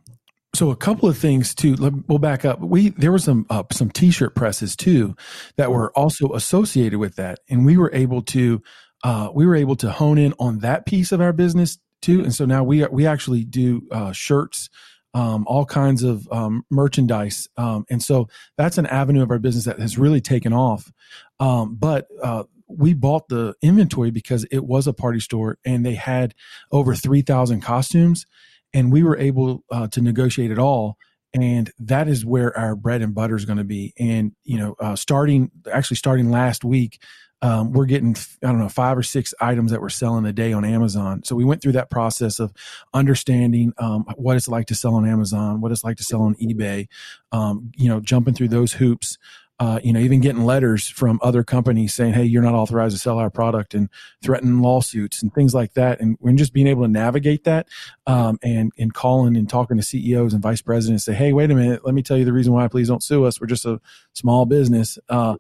so 0.56 0.70
a 0.70 0.76
couple 0.76 1.10
of 1.10 1.18
things 1.18 1.56
too. 1.56 1.76
We'll 2.08 2.20
back 2.20 2.46
up. 2.46 2.60
We 2.60 2.90
there 2.90 3.12
were 3.12 3.20
some 3.20 3.46
uh, 3.50 3.64
some 3.72 3.90
t-shirt 3.90 4.36
presses 4.36 4.76
too 4.76 5.16
that 5.58 5.72
were 5.72 5.92
also 5.98 6.34
associated 6.34 7.00
with 7.00 7.16
that, 7.16 7.40
and 7.50 7.66
we 7.66 7.76
were 7.76 7.92
able 7.94 8.22
to 8.24 8.62
uh, 9.04 9.30
we 9.34 9.48
were 9.48 9.56
able 9.56 9.76
to 9.78 9.92
hone 9.92 10.18
in 10.18 10.34
on 10.40 10.60
that 10.60 10.86
piece 10.86 11.12
of 11.12 11.22
our 11.22 11.34
business 11.34 11.80
too. 12.02 12.22
And 12.22 12.34
so 12.34 12.46
now 12.46 12.64
we 12.64 12.86
we 12.86 13.08
actually 13.08 13.44
do 13.44 13.88
uh, 13.92 14.12
shirts, 14.12 14.70
um, 15.16 15.44
all 15.48 15.66
kinds 15.66 16.04
of 16.04 16.28
um, 16.32 16.66
merchandise, 16.70 17.48
um, 17.58 17.86
and 17.90 18.04
so 18.04 18.30
that's 18.56 18.78
an 18.78 18.86
avenue 18.86 19.24
of 19.24 19.32
our 19.32 19.40
business 19.40 19.66
that 19.66 19.80
has 19.80 19.98
really 19.98 20.22
taken 20.22 20.54
off. 20.54 20.92
Um, 21.40 21.76
but 21.76 22.08
uh, 22.22 22.44
we 22.68 22.94
bought 22.94 23.28
the 23.28 23.56
inventory 23.64 24.12
because 24.12 24.46
it 24.52 24.64
was 24.64 24.86
a 24.86 24.94
party 24.94 25.20
store 25.20 25.58
and 25.66 25.84
they 25.84 25.96
had 25.96 26.36
over 26.72 26.94
three 26.94 27.24
thousand 27.24 27.62
costumes 27.62 28.28
and 28.74 28.92
we 28.92 29.04
were 29.04 29.18
able 29.18 29.64
uh, 29.72 29.88
to 29.88 30.02
negotiate 30.02 30.52
it 30.52 30.60
all 30.60 30.98
and 31.34 31.72
that 31.80 32.08
is 32.08 32.26
where 32.26 32.56
our 32.58 32.76
bread 32.76 33.02
and 33.02 33.16
butter 33.16 33.36
is 33.36 33.46
going 33.46 33.58
to 33.58 33.64
be. 33.64 33.94
And 33.98 34.34
you 34.44 34.58
know 34.58 34.76
uh, 34.80 34.96
starting 34.96 35.52
actually 35.72 35.98
starting 35.98 36.30
last 36.30 36.64
week 36.64 37.00
um, 37.44 37.74
we're 37.74 37.86
getting 37.86 38.16
i 38.42 38.48
don't 38.48 38.60
know 38.60 38.70
five 38.70 38.98
or 38.98 39.04
six 39.04 39.34
items 39.42 39.72
that 39.72 39.82
we're 39.82 39.90
selling 39.90 40.26
a 40.26 40.32
day 40.32 40.54
on 40.54 40.64
amazon. 40.64 41.24
So 41.24 41.36
we 41.36 41.44
went 41.44 41.62
through 41.62 41.74
that 41.74 41.90
process 41.90 42.40
of 42.40 42.54
understanding 42.94 43.74
um, 43.78 44.06
what 44.16 44.38
it's 44.38 44.48
like 44.48 44.68
to 44.68 44.76
sell 44.76 44.96
on 44.96 45.08
amazon 45.08 45.60
what 45.62 45.72
it's 45.72 45.84
like 45.84 45.98
to 45.98 46.04
sell 46.04 46.22
on 46.22 46.36
ebay 46.36 46.88
um, 47.32 47.72
you 47.76 47.90
know 47.90 48.00
jumping 48.00 48.34
through 48.34 48.48
those 48.48 48.74
hoops 48.74 49.18
uh, 49.64 49.80
you 49.82 49.94
know, 49.94 50.00
even 50.02 50.20
getting 50.20 50.44
letters 50.44 50.90
from 50.90 51.18
other 51.24 51.42
companies 51.42 51.94
saying, 51.94 52.12
"Hey, 52.12 52.26
you're 52.26 52.42
not 52.42 52.54
authorized 52.54 52.96
to 52.96 53.00
sell 53.00 53.18
our 53.18 53.30
product," 53.30 53.74
and 53.74 53.88
threatening 54.22 54.60
lawsuits 54.60 55.24
and 55.24 55.34
things 55.34 55.54
like 55.54 55.74
that. 55.76 56.02
And 56.02 56.18
we're 56.20 56.34
just 56.34 56.52
being 56.52 56.68
able 56.68 56.82
to 56.82 56.90
navigate 56.90 57.46
that, 57.46 57.70
um, 58.06 58.38
and 58.44 58.74
and 58.78 58.94
calling 58.94 59.38
and 59.38 59.48
talking 59.48 59.78
to 59.78 59.84
CEOs 59.84 60.34
and 60.34 60.44
vice 60.44 60.62
presidents, 60.62 61.06
say, 61.06 61.14
"Hey, 61.14 61.32
wait 61.32 61.50
a 61.50 61.56
minute, 61.56 61.86
let 61.86 61.96
me 61.96 62.02
tell 62.02 62.18
you 62.18 62.26
the 62.26 62.34
reason 62.34 62.52
why. 62.52 62.68
Please 62.68 62.90
don't 62.90 63.02
sue 63.02 63.24
us. 63.24 63.40
We're 63.40 63.48
just 63.48 63.66
a 63.66 63.80
small 64.12 64.46
business." 64.46 65.00
Uh, 65.08 65.38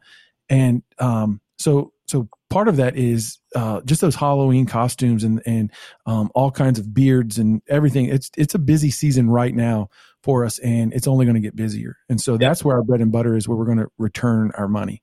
and 0.47 0.83
um, 0.99 1.41
so 1.57 1.91
so 2.07 2.29
part 2.53 2.67
of 2.67 2.77
that 2.77 2.95
is 2.95 3.39
uh, 3.55 3.81
just 3.81 3.99
those 3.99 4.15
Halloween 4.15 4.67
costumes 4.67 5.23
and 5.23 5.41
and 5.45 5.71
um, 6.05 6.29
all 6.35 6.51
kinds 6.51 6.77
of 6.77 6.93
beards 6.93 7.39
and 7.39 7.63
everything. 7.67 8.05
It's 8.05 8.29
it's 8.37 8.53
a 8.53 8.59
busy 8.59 8.91
season 8.91 9.27
right 9.27 9.53
now 9.53 9.89
for 10.21 10.45
us, 10.45 10.59
and 10.59 10.93
it's 10.93 11.07
only 11.07 11.25
going 11.25 11.35
to 11.35 11.41
get 11.41 11.55
busier. 11.55 11.97
And 12.09 12.21
so 12.21 12.37
that's 12.37 12.63
where 12.63 12.75
our 12.75 12.83
bread 12.83 13.01
and 13.01 13.11
butter 13.11 13.35
is, 13.35 13.47
where 13.47 13.57
we're 13.57 13.65
going 13.65 13.79
to 13.79 13.87
return 13.97 14.51
our 14.55 14.67
money. 14.67 15.01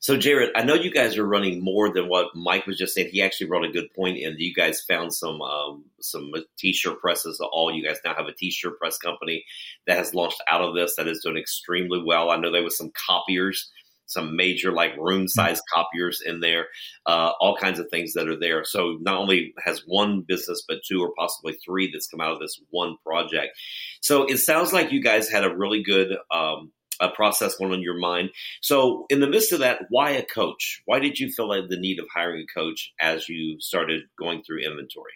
So, 0.00 0.16
Jaret, 0.16 0.50
I 0.56 0.62
know 0.62 0.74
you 0.74 0.90
guys 0.90 1.18
are 1.18 1.26
running 1.26 1.62
more 1.62 1.92
than 1.92 2.08
what 2.08 2.34
Mike 2.34 2.66
was 2.66 2.78
just 2.78 2.94
saying. 2.94 3.10
He 3.12 3.20
actually 3.20 3.48
brought 3.48 3.64
a 3.64 3.72
good 3.72 3.92
point 3.94 4.16
in. 4.16 4.36
You 4.38 4.54
guys 4.54 4.80
found 4.80 5.12
some 5.12 5.42
um, 5.42 5.84
some 6.00 6.32
t-shirt 6.56 7.00
presses. 7.00 7.38
All 7.40 7.70
you 7.70 7.86
guys 7.86 7.98
now 8.02 8.14
have 8.14 8.28
a 8.28 8.32
t-shirt 8.32 8.78
press 8.78 8.96
company 8.96 9.44
that 9.86 9.98
has 9.98 10.14
launched 10.14 10.40
out 10.48 10.62
of 10.62 10.74
this 10.74 10.96
that 10.96 11.06
is 11.06 11.20
doing 11.22 11.36
extremely 11.36 12.02
well. 12.02 12.30
I 12.30 12.36
know 12.36 12.50
there 12.50 12.62
was 12.62 12.78
some 12.78 12.92
copiers 12.94 13.70
some 14.08 14.36
major 14.36 14.72
like 14.72 14.96
room 14.96 15.22
mm-hmm. 15.22 15.26
size 15.26 15.60
copiers 15.72 16.20
in 16.24 16.40
there, 16.40 16.66
uh, 17.06 17.30
all 17.40 17.56
kinds 17.56 17.78
of 17.78 17.88
things 17.90 18.14
that 18.14 18.28
are 18.28 18.38
there. 18.38 18.64
So 18.64 18.98
not 19.00 19.18
only 19.18 19.54
has 19.64 19.82
one 19.86 20.22
business, 20.26 20.64
but 20.66 20.78
two 20.86 21.00
or 21.00 21.12
possibly 21.16 21.56
three 21.64 21.90
that's 21.92 22.08
come 22.08 22.20
out 22.20 22.32
of 22.32 22.40
this 22.40 22.60
one 22.70 22.96
project. 23.06 23.56
So 24.00 24.24
it 24.24 24.38
sounds 24.38 24.72
like 24.72 24.92
you 24.92 25.02
guys 25.02 25.28
had 25.28 25.44
a 25.44 25.54
really 25.54 25.82
good 25.82 26.16
um, 26.30 26.72
a 27.00 27.08
process 27.08 27.54
going 27.56 27.70
on 27.70 27.78
in 27.78 27.82
your 27.82 27.98
mind. 27.98 28.30
So 28.60 29.06
in 29.08 29.20
the 29.20 29.28
midst 29.28 29.52
of 29.52 29.60
that, 29.60 29.82
why 29.88 30.10
a 30.10 30.24
coach? 30.24 30.82
Why 30.84 30.98
did 30.98 31.18
you 31.18 31.30
feel 31.30 31.48
like 31.48 31.68
the 31.68 31.78
need 31.78 32.00
of 32.00 32.06
hiring 32.12 32.44
a 32.50 32.58
coach 32.58 32.92
as 33.00 33.28
you 33.28 33.60
started 33.60 34.02
going 34.18 34.42
through 34.42 34.64
inventory? 34.64 35.12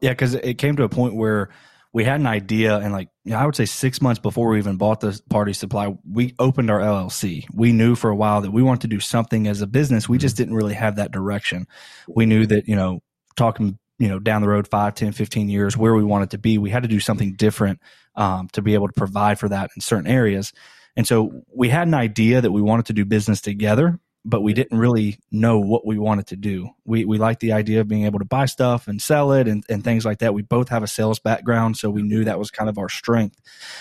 Yeah, 0.00 0.10
because 0.10 0.34
it 0.34 0.58
came 0.58 0.76
to 0.76 0.84
a 0.84 0.88
point 0.88 1.14
where 1.14 1.48
we 1.92 2.04
had 2.04 2.20
an 2.20 2.26
idea 2.26 2.76
and 2.76 2.92
like 2.92 3.08
you 3.24 3.32
know, 3.32 3.38
I 3.38 3.46
would 3.46 3.56
say 3.56 3.64
six 3.64 4.00
months 4.00 4.20
before 4.20 4.48
we 4.48 4.58
even 4.58 4.76
bought 4.76 5.00
the 5.00 5.20
party 5.28 5.52
supply, 5.52 5.94
we 6.10 6.34
opened 6.38 6.70
our 6.70 6.80
LLC. 6.80 7.44
We 7.52 7.72
knew 7.72 7.94
for 7.94 8.10
a 8.10 8.16
while 8.16 8.40
that 8.42 8.50
we 8.50 8.62
wanted 8.62 8.82
to 8.82 8.88
do 8.88 9.00
something 9.00 9.46
as 9.46 9.62
a 9.62 9.66
business. 9.66 10.08
We 10.08 10.18
just 10.18 10.36
didn't 10.36 10.54
really 10.54 10.74
have 10.74 10.96
that 10.96 11.12
direction. 11.12 11.66
We 12.06 12.26
knew 12.26 12.46
that, 12.46 12.68
you 12.68 12.76
know, 12.76 13.00
talking, 13.36 13.78
you 13.98 14.08
know, 14.08 14.18
down 14.18 14.42
the 14.42 14.48
road, 14.48 14.68
5, 14.68 14.94
10, 14.94 15.12
15 15.12 15.48
years, 15.48 15.76
where 15.76 15.94
we 15.94 16.04
wanted 16.04 16.30
to 16.30 16.38
be, 16.38 16.58
we 16.58 16.70
had 16.70 16.82
to 16.82 16.88
do 16.88 17.00
something 17.00 17.34
different 17.34 17.80
um, 18.16 18.48
to 18.52 18.62
be 18.62 18.74
able 18.74 18.86
to 18.88 18.94
provide 18.94 19.38
for 19.38 19.48
that 19.48 19.70
in 19.74 19.80
certain 19.82 20.06
areas. 20.06 20.52
And 20.96 21.06
so 21.06 21.42
we 21.54 21.68
had 21.68 21.86
an 21.86 21.94
idea 21.94 22.40
that 22.40 22.50
we 22.50 22.62
wanted 22.62 22.86
to 22.86 22.92
do 22.92 23.04
business 23.04 23.40
together 23.40 23.98
but 24.28 24.42
we 24.42 24.52
didn't 24.52 24.76
really 24.76 25.18
know 25.30 25.58
what 25.58 25.86
we 25.86 25.98
wanted 25.98 26.26
to 26.26 26.36
do. 26.36 26.68
We 26.84 27.06
we 27.06 27.16
liked 27.16 27.40
the 27.40 27.52
idea 27.52 27.80
of 27.80 27.88
being 27.88 28.04
able 28.04 28.18
to 28.18 28.26
buy 28.26 28.44
stuff 28.44 28.86
and 28.86 29.00
sell 29.00 29.32
it 29.32 29.48
and, 29.48 29.64
and 29.70 29.82
things 29.82 30.04
like 30.04 30.18
that. 30.18 30.34
We 30.34 30.42
both 30.42 30.68
have 30.68 30.82
a 30.82 30.86
sales 30.86 31.18
background, 31.18 31.78
so 31.78 31.88
we 31.88 32.02
knew 32.02 32.24
that 32.24 32.38
was 32.38 32.50
kind 32.50 32.68
of 32.68 32.76
our 32.76 32.90
strength. 32.90 33.40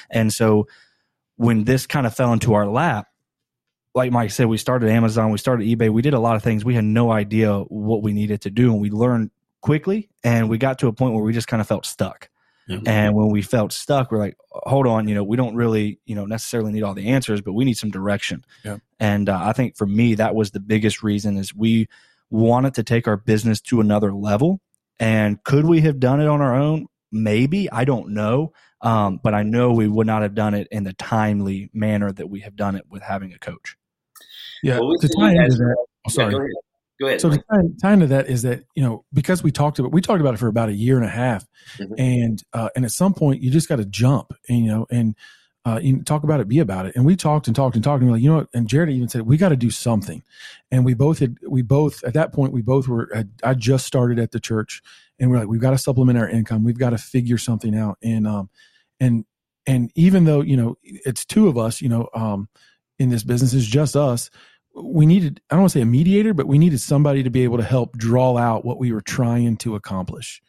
And 0.09 0.31
so 0.31 0.67
when 1.35 1.65
this 1.65 1.85
kind 1.85 2.07
of 2.07 2.15
fell 2.15 2.31
into 2.31 2.53
our 2.53 2.65
lap, 2.65 3.07
like 3.93 4.11
Mike 4.11 4.31
said, 4.31 4.47
we 4.47 4.57
started 4.57 4.89
Amazon, 4.89 5.31
we 5.31 5.37
started 5.37 5.67
eBay, 5.67 5.89
we 5.89 6.01
did 6.01 6.13
a 6.13 6.19
lot 6.19 6.37
of 6.37 6.43
things. 6.43 6.63
We 6.63 6.75
had 6.75 6.85
no 6.85 7.11
idea 7.11 7.59
what 7.59 8.01
we 8.01 8.13
needed 8.13 8.41
to 8.41 8.49
do, 8.49 8.71
and 8.71 8.81
we 8.81 8.89
learned 8.89 9.31
quickly. 9.61 10.09
And 10.23 10.49
we 10.49 10.57
got 10.57 10.79
to 10.79 10.87
a 10.87 10.93
point 10.93 11.13
where 11.13 11.23
we 11.23 11.33
just 11.33 11.47
kind 11.47 11.59
of 11.59 11.67
felt 11.67 11.85
stuck. 11.85 12.29
And 12.85 13.15
when 13.15 13.29
we 13.29 13.41
felt 13.41 13.71
stuck, 13.71 14.11
we're 14.11 14.17
like, 14.17 14.37
hold 14.51 14.87
on, 14.87 15.07
you 15.07 15.15
know, 15.15 15.23
we 15.23 15.37
don't 15.37 15.55
really, 15.55 15.99
you 16.05 16.15
know, 16.15 16.25
necessarily 16.25 16.71
need 16.71 16.83
all 16.83 16.93
the 16.93 17.07
answers, 17.07 17.41
but 17.41 17.53
we 17.53 17.63
need 17.63 17.77
some 17.77 17.91
direction. 17.91 18.43
Yeah. 18.63 18.77
And 18.99 19.29
uh, 19.29 19.39
I 19.41 19.53
think 19.53 19.77
for 19.77 19.85
me, 19.87 20.15
that 20.15 20.35
was 20.35 20.51
the 20.51 20.59
biggest 20.59 21.01
reason 21.01 21.37
is 21.37 21.55
we 21.55 21.87
wanted 22.29 22.73
to 22.73 22.83
take 22.83 23.07
our 23.07 23.17
business 23.17 23.61
to 23.61 23.79
another 23.79 24.13
level. 24.13 24.59
And 24.99 25.41
could 25.43 25.65
we 25.65 25.81
have 25.81 25.99
done 25.99 26.19
it 26.19 26.27
on 26.27 26.41
our 26.41 26.55
own? 26.55 26.87
Maybe. 27.11 27.71
I 27.71 27.85
don't 27.85 28.09
know. 28.09 28.51
Um, 28.81 29.19
but 29.23 29.33
I 29.33 29.43
know 29.43 29.71
we 29.71 29.87
would 29.87 30.07
not 30.07 30.21
have 30.21 30.35
done 30.35 30.53
it 30.53 30.67
in 30.69 30.83
the 30.83 30.93
timely 30.93 31.69
manner 31.73 32.11
that 32.11 32.29
we 32.29 32.41
have 32.41 32.55
done 32.55 32.75
it 32.75 32.85
with 32.89 33.01
having 33.01 33.33
a 33.33 33.39
coach. 33.39 33.77
Yeah. 34.61 34.79
Well, 34.79 34.97
to 34.99 35.07
tie 35.07 35.31
into 35.31 35.55
that, 35.55 35.85
oh, 36.05 36.09
sorry. 36.09 36.33
Yeah, 36.33 36.39
Go 36.99 37.07
ahead. 37.07 37.21
So 37.21 37.29
to 37.29 37.43
tie, 37.81 37.93
into 37.93 38.07
that 38.07 38.27
is 38.27 38.41
that 38.41 38.63
you 38.75 38.81
know 38.81 39.05
because 39.13 39.43
we 39.43 39.51
talked 39.51 39.77
about 39.77 39.91
we 39.91 40.01
talked 40.01 40.19
about 40.19 40.33
it 40.33 40.37
for 40.37 40.47
about 40.47 40.69
a 40.69 40.73
year 40.73 40.97
and 40.97 41.05
a 41.05 41.09
half, 41.09 41.45
mm-hmm. 41.77 41.93
and 41.97 42.43
uh, 42.53 42.69
and 42.75 42.85
at 42.85 42.91
some 42.91 43.13
point 43.13 43.41
you 43.41 43.51
just 43.51 43.69
got 43.69 43.75
to 43.75 43.85
jump, 43.85 44.33
and 44.49 44.65
you 44.65 44.71
know, 44.71 44.87
and 44.89 45.15
uh, 45.63 45.79
you 45.81 46.01
talk 46.01 46.23
about 46.23 46.39
it, 46.39 46.47
be 46.47 46.59
about 46.59 46.87
it. 46.87 46.95
And 46.95 47.05
we 47.05 47.15
talked 47.15 47.45
and 47.47 47.55
talked 47.55 47.75
and 47.75 47.83
talked, 47.83 48.01
and 48.01 48.09
we're 48.09 48.15
like, 48.15 48.23
you 48.23 48.29
know 48.29 48.37
what? 48.37 48.49
And 48.53 48.67
Jared 48.67 48.89
even 48.89 49.09
said 49.09 49.23
we 49.23 49.37
got 49.37 49.49
to 49.49 49.55
do 49.55 49.69
something, 49.69 50.23
and 50.71 50.83
we 50.83 50.95
both 50.95 51.19
had 51.19 51.37
we 51.47 51.61
both 51.61 52.03
at 52.03 52.15
that 52.15 52.33
point 52.33 52.51
we 52.51 52.63
both 52.63 52.87
were 52.87 53.11
had, 53.13 53.29
I 53.43 53.53
just 53.53 53.85
started 53.85 54.17
at 54.17 54.31
the 54.31 54.39
church, 54.39 54.81
and 55.19 55.29
we're 55.29 55.37
like 55.37 55.47
we've 55.47 55.61
got 55.61 55.71
to 55.71 55.77
supplement 55.77 56.17
our 56.17 56.27
income, 56.27 56.63
we've 56.63 56.79
got 56.79 56.91
to 56.91 56.97
figure 56.97 57.37
something 57.37 57.75
out, 57.75 57.99
and 58.01 58.25
um 58.25 58.49
and 58.99 59.25
and 59.67 59.91
even 59.93 60.25
though 60.25 60.41
you 60.41 60.57
know 60.57 60.77
it's 60.81 61.25
two 61.25 61.47
of 61.47 61.59
us, 61.59 61.79
you 61.79 61.89
know, 61.89 62.09
um 62.15 62.49
in 62.97 63.09
this 63.09 63.21
business 63.23 63.53
is 63.53 63.67
just 63.67 63.95
us 63.95 64.31
we 64.83 65.05
needed 65.05 65.41
i 65.49 65.55
don't 65.55 65.61
want 65.61 65.71
to 65.71 65.79
say 65.79 65.81
a 65.81 65.85
mediator 65.85 66.33
but 66.33 66.47
we 66.47 66.57
needed 66.57 66.79
somebody 66.79 67.23
to 67.23 67.29
be 67.29 67.43
able 67.43 67.57
to 67.57 67.63
help 67.63 67.97
draw 67.97 68.37
out 68.37 68.65
what 68.65 68.77
we 68.77 68.91
were 68.91 69.01
trying 69.01 69.57
to 69.57 69.75
accomplish. 69.75 70.41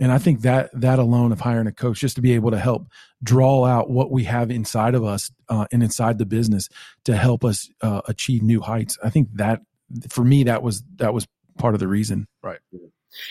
And 0.00 0.12
i 0.12 0.18
think 0.18 0.42
that 0.42 0.70
that 0.74 0.98
alone 0.98 1.32
of 1.32 1.40
hiring 1.40 1.66
a 1.66 1.72
coach 1.72 2.00
just 2.00 2.16
to 2.16 2.22
be 2.22 2.32
able 2.32 2.50
to 2.50 2.58
help 2.58 2.88
draw 3.22 3.64
out 3.64 3.90
what 3.90 4.10
we 4.10 4.24
have 4.24 4.50
inside 4.50 4.94
of 4.94 5.04
us 5.04 5.30
uh, 5.48 5.66
and 5.72 5.82
inside 5.82 6.18
the 6.18 6.26
business 6.26 6.68
to 7.04 7.16
help 7.16 7.44
us 7.44 7.68
uh, 7.82 8.02
achieve 8.06 8.42
new 8.42 8.60
heights 8.60 8.98
i 9.02 9.10
think 9.10 9.28
that 9.34 9.60
for 10.08 10.24
me 10.24 10.44
that 10.44 10.62
was 10.62 10.82
that 10.96 11.14
was 11.14 11.26
part 11.58 11.74
of 11.74 11.80
the 11.80 11.88
reason. 11.88 12.26
Right 12.42 12.60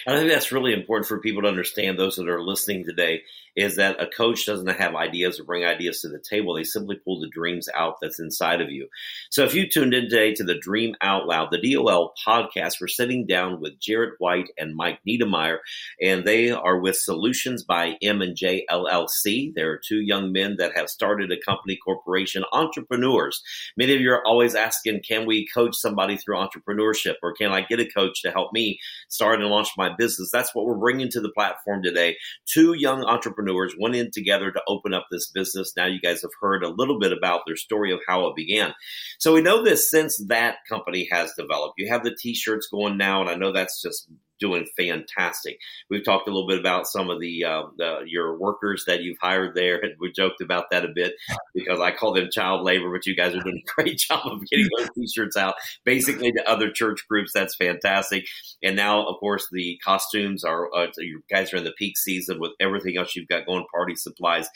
and 0.05 0.15
I 0.15 0.19
think 0.19 0.31
that's 0.31 0.51
really 0.51 0.73
important 0.73 1.07
for 1.07 1.19
people 1.19 1.43
to 1.43 1.47
understand, 1.47 1.97
those 1.97 2.15
that 2.15 2.29
are 2.29 2.41
listening 2.41 2.85
today, 2.85 3.21
is 3.57 3.77
that 3.77 4.01
a 4.01 4.05
coach 4.05 4.45
doesn't 4.45 4.67
have 4.67 4.95
ideas 4.95 5.39
or 5.39 5.43
bring 5.43 5.65
ideas 5.65 6.01
to 6.01 6.09
the 6.09 6.19
table. 6.19 6.53
They 6.53 6.63
simply 6.63 6.95
pull 6.95 7.19
the 7.19 7.27
dreams 7.27 7.67
out 7.73 7.95
that's 7.99 8.19
inside 8.19 8.61
of 8.61 8.69
you. 8.69 8.87
So 9.31 9.43
if 9.43 9.55
you 9.55 9.67
tuned 9.67 9.95
in 9.95 10.03
today 10.03 10.35
to 10.35 10.43
the 10.43 10.59
Dream 10.59 10.95
Out 11.01 11.25
Loud, 11.25 11.49
the 11.49 11.73
DOL 11.73 12.13
podcast, 12.25 12.79
we're 12.79 12.87
sitting 12.87 13.25
down 13.25 13.59
with 13.59 13.79
Jaret 13.79 14.11
White 14.19 14.49
and 14.59 14.75
Mike 14.75 14.99
Niedermeier, 15.07 15.57
and 15.99 16.23
they 16.23 16.51
are 16.51 16.79
with 16.79 16.97
Solutions 16.97 17.63
by 17.63 17.97
M&J 18.01 18.65
LLC. 18.69 19.51
There 19.55 19.71
are 19.71 19.81
two 19.83 20.01
young 20.01 20.31
men 20.31 20.57
that 20.59 20.75
have 20.75 20.87
started 20.87 21.31
a 21.31 21.41
company 21.43 21.79
corporation, 21.83 22.43
entrepreneurs. 22.51 23.41
Many 23.75 23.95
of 23.95 24.01
you 24.01 24.11
are 24.11 24.25
always 24.25 24.53
asking, 24.53 25.01
can 25.01 25.25
we 25.25 25.47
coach 25.47 25.75
somebody 25.75 26.17
through 26.17 26.37
entrepreneurship 26.37 27.15
or 27.23 27.33
can 27.33 27.51
I 27.51 27.61
get 27.61 27.79
a 27.79 27.85
coach 27.85 28.21
to 28.21 28.31
help 28.31 28.53
me 28.53 28.79
start 29.09 29.41
and 29.41 29.49
launch 29.49 29.66
my 29.77 29.89
business. 29.97 30.29
That's 30.31 30.53
what 30.53 30.65
we're 30.65 30.75
bringing 30.75 31.09
to 31.09 31.21
the 31.21 31.31
platform 31.31 31.81
today. 31.83 32.15
Two 32.45 32.73
young 32.73 33.03
entrepreneurs 33.03 33.75
went 33.79 33.95
in 33.95 34.11
together 34.11 34.51
to 34.51 34.61
open 34.67 34.93
up 34.93 35.07
this 35.11 35.29
business. 35.31 35.73
Now 35.75 35.85
you 35.85 35.99
guys 35.99 36.21
have 36.21 36.31
heard 36.41 36.63
a 36.63 36.69
little 36.69 36.99
bit 36.99 37.11
about 37.11 37.41
their 37.45 37.55
story 37.55 37.91
of 37.91 37.99
how 38.07 38.27
it 38.27 38.35
began. 38.35 38.73
So 39.19 39.33
we 39.33 39.41
know 39.41 39.63
this 39.63 39.89
since 39.89 40.23
that 40.27 40.57
company 40.69 41.07
has 41.11 41.33
developed. 41.37 41.75
You 41.77 41.89
have 41.89 42.03
the 42.03 42.15
t-shirts 42.19 42.67
going 42.71 42.97
now, 42.97 43.21
and 43.21 43.29
I 43.29 43.35
know 43.35 43.51
that's 43.51 43.81
just 43.81 44.09
doing 44.39 44.67
fantastic. 44.77 45.59
We've 45.89 46.03
talked 46.03 46.27
a 46.27 46.31
little 46.31 46.47
bit 46.47 46.59
about 46.59 46.87
some 46.87 47.09
of 47.09 47.19
the, 47.19 47.43
uh, 47.43 47.63
the, 47.77 47.99
your 48.05 48.37
workers 48.37 48.83
that 48.87 49.01
you've 49.01 49.17
hired 49.21 49.55
there, 49.55 49.79
and 49.79 49.93
we 49.99 50.11
joked 50.11 50.41
about 50.41 50.65
that 50.71 50.85
a 50.85 50.89
bit 50.93 51.13
because 51.53 51.79
I 51.79 51.91
call 51.91 52.13
them 52.13 52.29
child 52.31 52.63
labor, 52.63 52.91
but 52.91 53.05
you 53.05 53.15
guys 53.15 53.35
are 53.35 53.41
doing 53.41 53.63
a 53.63 53.71
great 53.75 53.97
job 54.09 54.21
of 54.25 54.41
getting 54.49 54.67
those 54.77 54.89
T-shirts 54.95 55.37
out, 55.37 55.55
basically 55.85 56.31
to 56.31 56.49
other 56.49 56.71
church 56.71 57.01
groups. 57.09 57.31
That's 57.33 57.55
fantastic. 57.55 58.25
And 58.63 58.75
now, 58.75 59.05
of 59.07 59.19
course, 59.19 59.47
the 59.51 59.79
costumes 59.83 60.43
are 60.43 60.67
uh, 60.75 60.87
you 60.97 61.21
guys 61.29 61.53
are 61.53 61.57
in 61.57 61.63
the 61.63 61.73
peak 61.77 61.97
season 61.97 62.39
with 62.39 62.51
everything 62.59 62.97
else 62.97 63.15
you've 63.15 63.27
got 63.27 63.45
going, 63.45 63.65
party 63.73 63.95
supplies. 63.95 64.47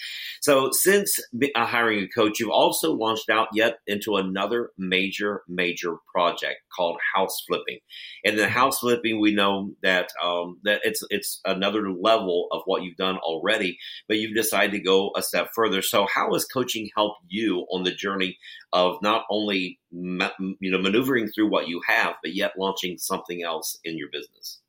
So 0.41 0.69
since 0.71 1.19
uh, 1.55 1.65
hiring 1.65 2.03
a 2.03 2.07
coach, 2.07 2.39
you've 2.39 2.49
also 2.49 2.93
launched 2.93 3.29
out 3.29 3.47
yet 3.53 3.77
into 3.87 4.15
another 4.15 4.69
major, 4.77 5.41
major 5.47 5.95
project 6.13 6.61
called 6.75 6.97
house 7.15 7.43
flipping. 7.47 7.79
And 8.25 8.37
the 8.37 8.49
house 8.49 8.79
flipping, 8.79 9.19
we 9.19 9.33
know 9.33 9.70
that 9.83 10.09
um, 10.23 10.59
that 10.63 10.81
it's 10.83 11.03
it's 11.09 11.39
another 11.45 11.91
level 11.91 12.47
of 12.51 12.61
what 12.65 12.83
you've 12.83 12.97
done 12.97 13.17
already, 13.17 13.77
but 14.07 14.17
you've 14.17 14.35
decided 14.35 14.71
to 14.71 14.79
go 14.79 15.11
a 15.15 15.21
step 15.21 15.49
further. 15.53 15.81
So, 15.81 16.07
how 16.13 16.33
has 16.33 16.45
coaching 16.45 16.89
helped 16.95 17.21
you 17.27 17.65
on 17.71 17.83
the 17.83 17.91
journey 17.93 18.37
of 18.73 18.97
not 19.01 19.23
only 19.29 19.79
ma- 19.91 20.31
you 20.59 20.71
know 20.71 20.79
maneuvering 20.79 21.29
through 21.29 21.49
what 21.49 21.67
you 21.67 21.81
have, 21.87 22.15
but 22.23 22.33
yet 22.33 22.53
launching 22.57 22.97
something 22.97 23.43
else 23.43 23.77
in 23.83 23.97
your 23.97 24.09
business? 24.11 24.59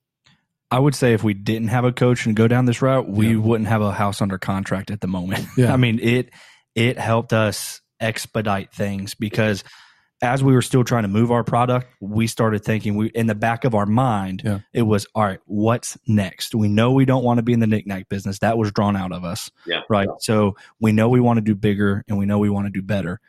I 0.71 0.79
would 0.79 0.95
say 0.95 1.13
if 1.13 1.23
we 1.23 1.35
didn't 1.35 1.69
have 1.69 1.85
a 1.85 1.93
coach 1.93 2.25
and 2.25 2.35
go 2.35 2.49
down 2.49 2.65
this 2.65 2.81
route, 2.81 3.07
we 3.07 3.33
yeah. 3.33 3.37
wouldn't 3.37 3.69
have 3.69 3.83
a 3.83 3.93
house 3.93 4.23
under 4.23 4.39
contract 4.39 4.91
at 4.91 5.03
the 5.03 5.07
moment. 5.07 5.47
Yeah. 5.57 5.73
I 5.73 5.77
mean 5.77 5.99
it 6.01 6.31
it 6.75 6.99
helped 6.99 7.33
us 7.33 7.83
expedite 8.01 8.73
things 8.73 9.15
because 9.15 9.65
as 10.23 10.43
we 10.43 10.55
were 10.55 10.62
still 10.62 10.85
trying 10.85 11.02
to 11.02 11.09
move 11.09 11.33
our 11.33 11.43
product, 11.43 11.88
we 12.00 12.29
started 12.29 12.64
thinking 12.64 12.95
we 12.95 13.09
in 13.09 13.26
the 13.26 13.35
back 13.35 13.64
of 13.64 13.75
our 13.75 13.87
mind, 13.87 14.43
yeah. 14.45 14.61
it 14.73 14.83
was 14.83 15.07
all 15.17 15.25
right, 15.25 15.41
what's 15.47 15.99
next? 16.07 16.55
We 16.55 16.69
know 16.69 16.93
we 16.93 17.05
don't 17.05 17.25
want 17.25 17.38
to 17.38 17.43
be 17.43 17.52
in 17.52 17.59
the 17.61 17.67
knickknack 17.67 18.09
business. 18.09 18.38
That 18.38 18.57
was 18.57 18.71
drawn 18.71 18.97
out 18.97 19.12
of 19.12 19.25
us. 19.25 19.50
Yeah. 19.67 19.81
Right. 19.91 20.09
So 20.21 20.57
we 20.81 20.93
know 20.93 21.09
we 21.09 21.21
want 21.21 21.38
to 21.38 21.43
do 21.43 21.57
bigger 21.57 22.05
and 22.09 22.17
we 22.19 22.25
know 22.25 22.38
we 22.38 22.50
want 22.50 22.67
to 22.67 22.71
do 22.71 22.83
better. 22.83 23.21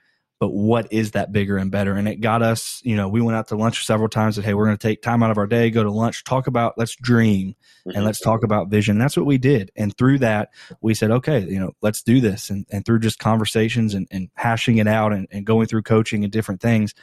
But 0.44 0.54
what 0.54 0.92
is 0.92 1.12
that 1.12 1.32
bigger 1.32 1.56
and 1.56 1.72
better? 1.72 1.94
And 1.94 2.06
it 2.06 2.18
got 2.18 2.42
us, 2.42 2.82
you 2.84 2.98
know, 2.98 3.08
we 3.08 3.22
went 3.22 3.38
out 3.38 3.48
to 3.48 3.56
lunch 3.56 3.86
several 3.86 4.10
times 4.10 4.38
and 4.38 4.44
hey, 4.44 4.54
we're 4.54 4.66
going 4.66 4.76
to 4.76 4.88
take 4.88 5.02
time 5.02 5.24
out 5.24 5.32
of 5.32 5.38
our 5.38 5.48
day, 5.48 5.70
go 5.70 5.84
to 5.84 5.90
lunch, 5.92 6.26
talk 6.26 6.48
about, 6.48 6.78
let's 6.78 6.98
dream 6.98 7.56
and 7.86 7.96
Mhm. 7.96 8.04
let's 8.04 8.20
talk 8.20 8.44
about 8.44 8.68
vision. 8.68 8.98
That's 8.98 9.16
what 9.16 9.26
we 9.26 9.38
did. 9.38 9.72
And 9.78 9.98
through 9.98 10.20
that, 10.20 10.50
we 10.82 10.96
said, 10.96 11.12
okay, 11.12 11.40
you 11.48 11.62
know, 11.62 11.72
let's 11.82 12.02
do 12.02 12.20
this. 12.20 12.50
And, 12.50 12.66
and 12.74 12.86
through 12.86 13.00
just 13.00 13.20
conversations 13.20 13.94
and, 13.94 14.06
and 14.12 14.28
hashing 14.34 14.80
it 14.80 14.88
out 14.88 15.14
and, 15.14 15.30
and 15.32 15.46
going 15.46 15.68
through 15.68 15.84
coaching 15.84 16.26
and 16.26 16.34
different 16.34 16.60
things, 16.60 16.94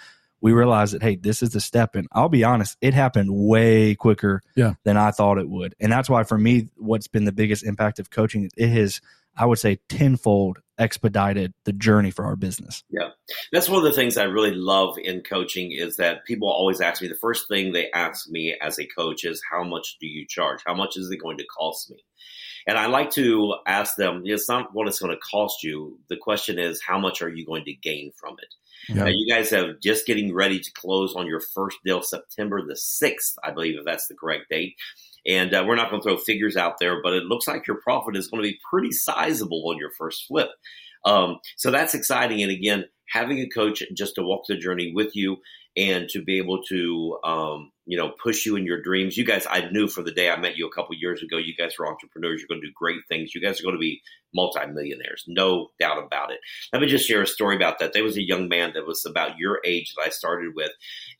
we 0.42 0.52
realized 0.52 0.92
that, 0.92 1.02
hey, 1.02 1.16
this 1.16 1.42
is 1.42 1.48
the 1.50 1.60
step. 1.62 1.94
And 1.94 2.08
I'll 2.12 2.28
be 2.28 2.44
honest, 2.44 2.76
it 2.82 2.92
happened 2.92 3.30
way 3.32 3.94
quicker 3.94 4.42
Yeah. 4.54 4.74
than 4.84 4.98
I 4.98 5.12
thought 5.12 5.38
it 5.38 5.48
would. 5.48 5.74
And 5.80 5.90
that's 5.90 6.10
why 6.10 6.24
for 6.24 6.36
me, 6.36 6.68
what's 6.76 7.08
been 7.08 7.24
the 7.24 7.32
biggest 7.32 7.64
impact 7.64 7.98
of 8.00 8.10
coaching, 8.10 8.50
it 8.54 8.68
has, 8.68 9.00
I 9.34 9.46
would 9.46 9.58
say, 9.58 9.78
tenfold 9.88 10.58
expedited 10.80 11.52
the 11.64 11.72
journey 11.72 12.10
for 12.10 12.24
our 12.24 12.36
business. 12.36 12.82
Yeah. 12.90 13.10
That's 13.52 13.68
one 13.68 13.78
of 13.78 13.84
the 13.84 13.92
things 13.92 14.16
I 14.16 14.24
really 14.24 14.54
love 14.54 14.96
in 14.98 15.20
coaching 15.20 15.72
is 15.72 15.96
that 15.96 16.24
people 16.24 16.48
always 16.48 16.80
ask 16.80 17.02
me 17.02 17.08
the 17.08 17.14
first 17.14 17.46
thing 17.48 17.72
they 17.72 17.90
ask 17.92 18.28
me 18.28 18.56
as 18.60 18.78
a 18.78 18.86
coach 18.86 19.24
is 19.24 19.42
how 19.48 19.62
much 19.62 19.96
do 20.00 20.06
you 20.06 20.26
charge? 20.26 20.60
How 20.66 20.74
much 20.74 20.96
is 20.96 21.10
it 21.10 21.18
going 21.18 21.36
to 21.38 21.44
cost 21.46 21.90
me? 21.90 21.98
And 22.66 22.78
I 22.78 22.86
like 22.86 23.10
to 23.12 23.54
ask 23.66 23.96
them, 23.96 24.22
it's 24.24 24.48
not 24.48 24.74
what 24.74 24.86
it's 24.86 25.00
going 25.00 25.14
to 25.14 25.20
cost 25.20 25.62
you. 25.62 25.98
The 26.08 26.16
question 26.16 26.58
is, 26.58 26.82
how 26.82 26.98
much 26.98 27.22
are 27.22 27.28
you 27.28 27.44
going 27.46 27.64
to 27.64 27.74
gain 27.74 28.12
from 28.16 28.36
it? 28.38 28.54
Yeah. 28.94 29.04
Uh, 29.04 29.08
you 29.08 29.32
guys 29.32 29.50
have 29.50 29.80
just 29.82 30.06
getting 30.06 30.34
ready 30.34 30.60
to 30.60 30.72
close 30.72 31.14
on 31.14 31.26
your 31.26 31.40
first 31.40 31.78
deal 31.84 32.02
September 32.02 32.62
the 32.62 32.74
6th, 32.74 33.34
I 33.44 33.50
believe, 33.50 33.78
if 33.78 33.84
that's 33.84 34.06
the 34.08 34.14
correct 34.14 34.44
date. 34.50 34.76
And 35.26 35.54
uh, 35.54 35.64
we're 35.66 35.76
not 35.76 35.90
going 35.90 36.02
to 36.02 36.08
throw 36.08 36.16
figures 36.16 36.56
out 36.56 36.78
there, 36.80 37.02
but 37.02 37.12
it 37.12 37.24
looks 37.24 37.46
like 37.46 37.66
your 37.66 37.80
profit 37.82 38.16
is 38.16 38.28
going 38.28 38.42
to 38.42 38.48
be 38.48 38.58
pretty 38.70 38.92
sizable 38.92 39.68
on 39.68 39.78
your 39.78 39.90
first 39.98 40.26
flip. 40.26 40.48
Um, 41.04 41.38
so 41.56 41.70
that's 41.70 41.94
exciting. 41.94 42.42
And 42.42 42.50
again, 42.50 42.84
having 43.08 43.38
a 43.38 43.48
coach 43.48 43.82
just 43.96 44.14
to 44.16 44.22
walk 44.22 44.42
the 44.48 44.56
journey 44.56 44.92
with 44.94 45.14
you 45.14 45.38
and 45.76 46.08
to 46.10 46.22
be 46.22 46.38
able 46.38 46.62
to, 46.64 47.18
um, 47.24 47.72
you 47.90 47.96
know, 47.96 48.12
push 48.22 48.46
you 48.46 48.54
in 48.54 48.64
your 48.64 48.80
dreams. 48.80 49.16
You 49.16 49.24
guys, 49.24 49.48
I 49.50 49.68
knew 49.70 49.88
from 49.88 50.04
the 50.04 50.12
day 50.12 50.30
I 50.30 50.38
met 50.38 50.56
you 50.56 50.64
a 50.68 50.72
couple 50.72 50.94
years 50.94 51.24
ago, 51.24 51.38
you 51.38 51.56
guys 51.56 51.74
are 51.80 51.88
entrepreneurs. 51.88 52.40
You're 52.40 52.46
going 52.46 52.60
to 52.60 52.68
do 52.68 52.72
great 52.72 53.00
things. 53.08 53.34
You 53.34 53.40
guys 53.40 53.58
are 53.58 53.64
going 53.64 53.74
to 53.74 53.80
be 53.80 54.00
multimillionaires, 54.32 55.24
no 55.26 55.70
doubt 55.80 55.98
about 55.98 56.30
it. 56.30 56.38
Let 56.72 56.82
me 56.82 56.86
just 56.86 57.04
share 57.04 57.20
a 57.20 57.26
story 57.26 57.56
about 57.56 57.80
that. 57.80 57.92
There 57.92 58.04
was 58.04 58.16
a 58.16 58.22
young 58.22 58.48
man 58.48 58.70
that 58.74 58.86
was 58.86 59.04
about 59.04 59.38
your 59.38 59.60
age 59.64 59.92
that 59.96 60.02
I 60.06 60.10
started 60.10 60.52
with, 60.54 60.70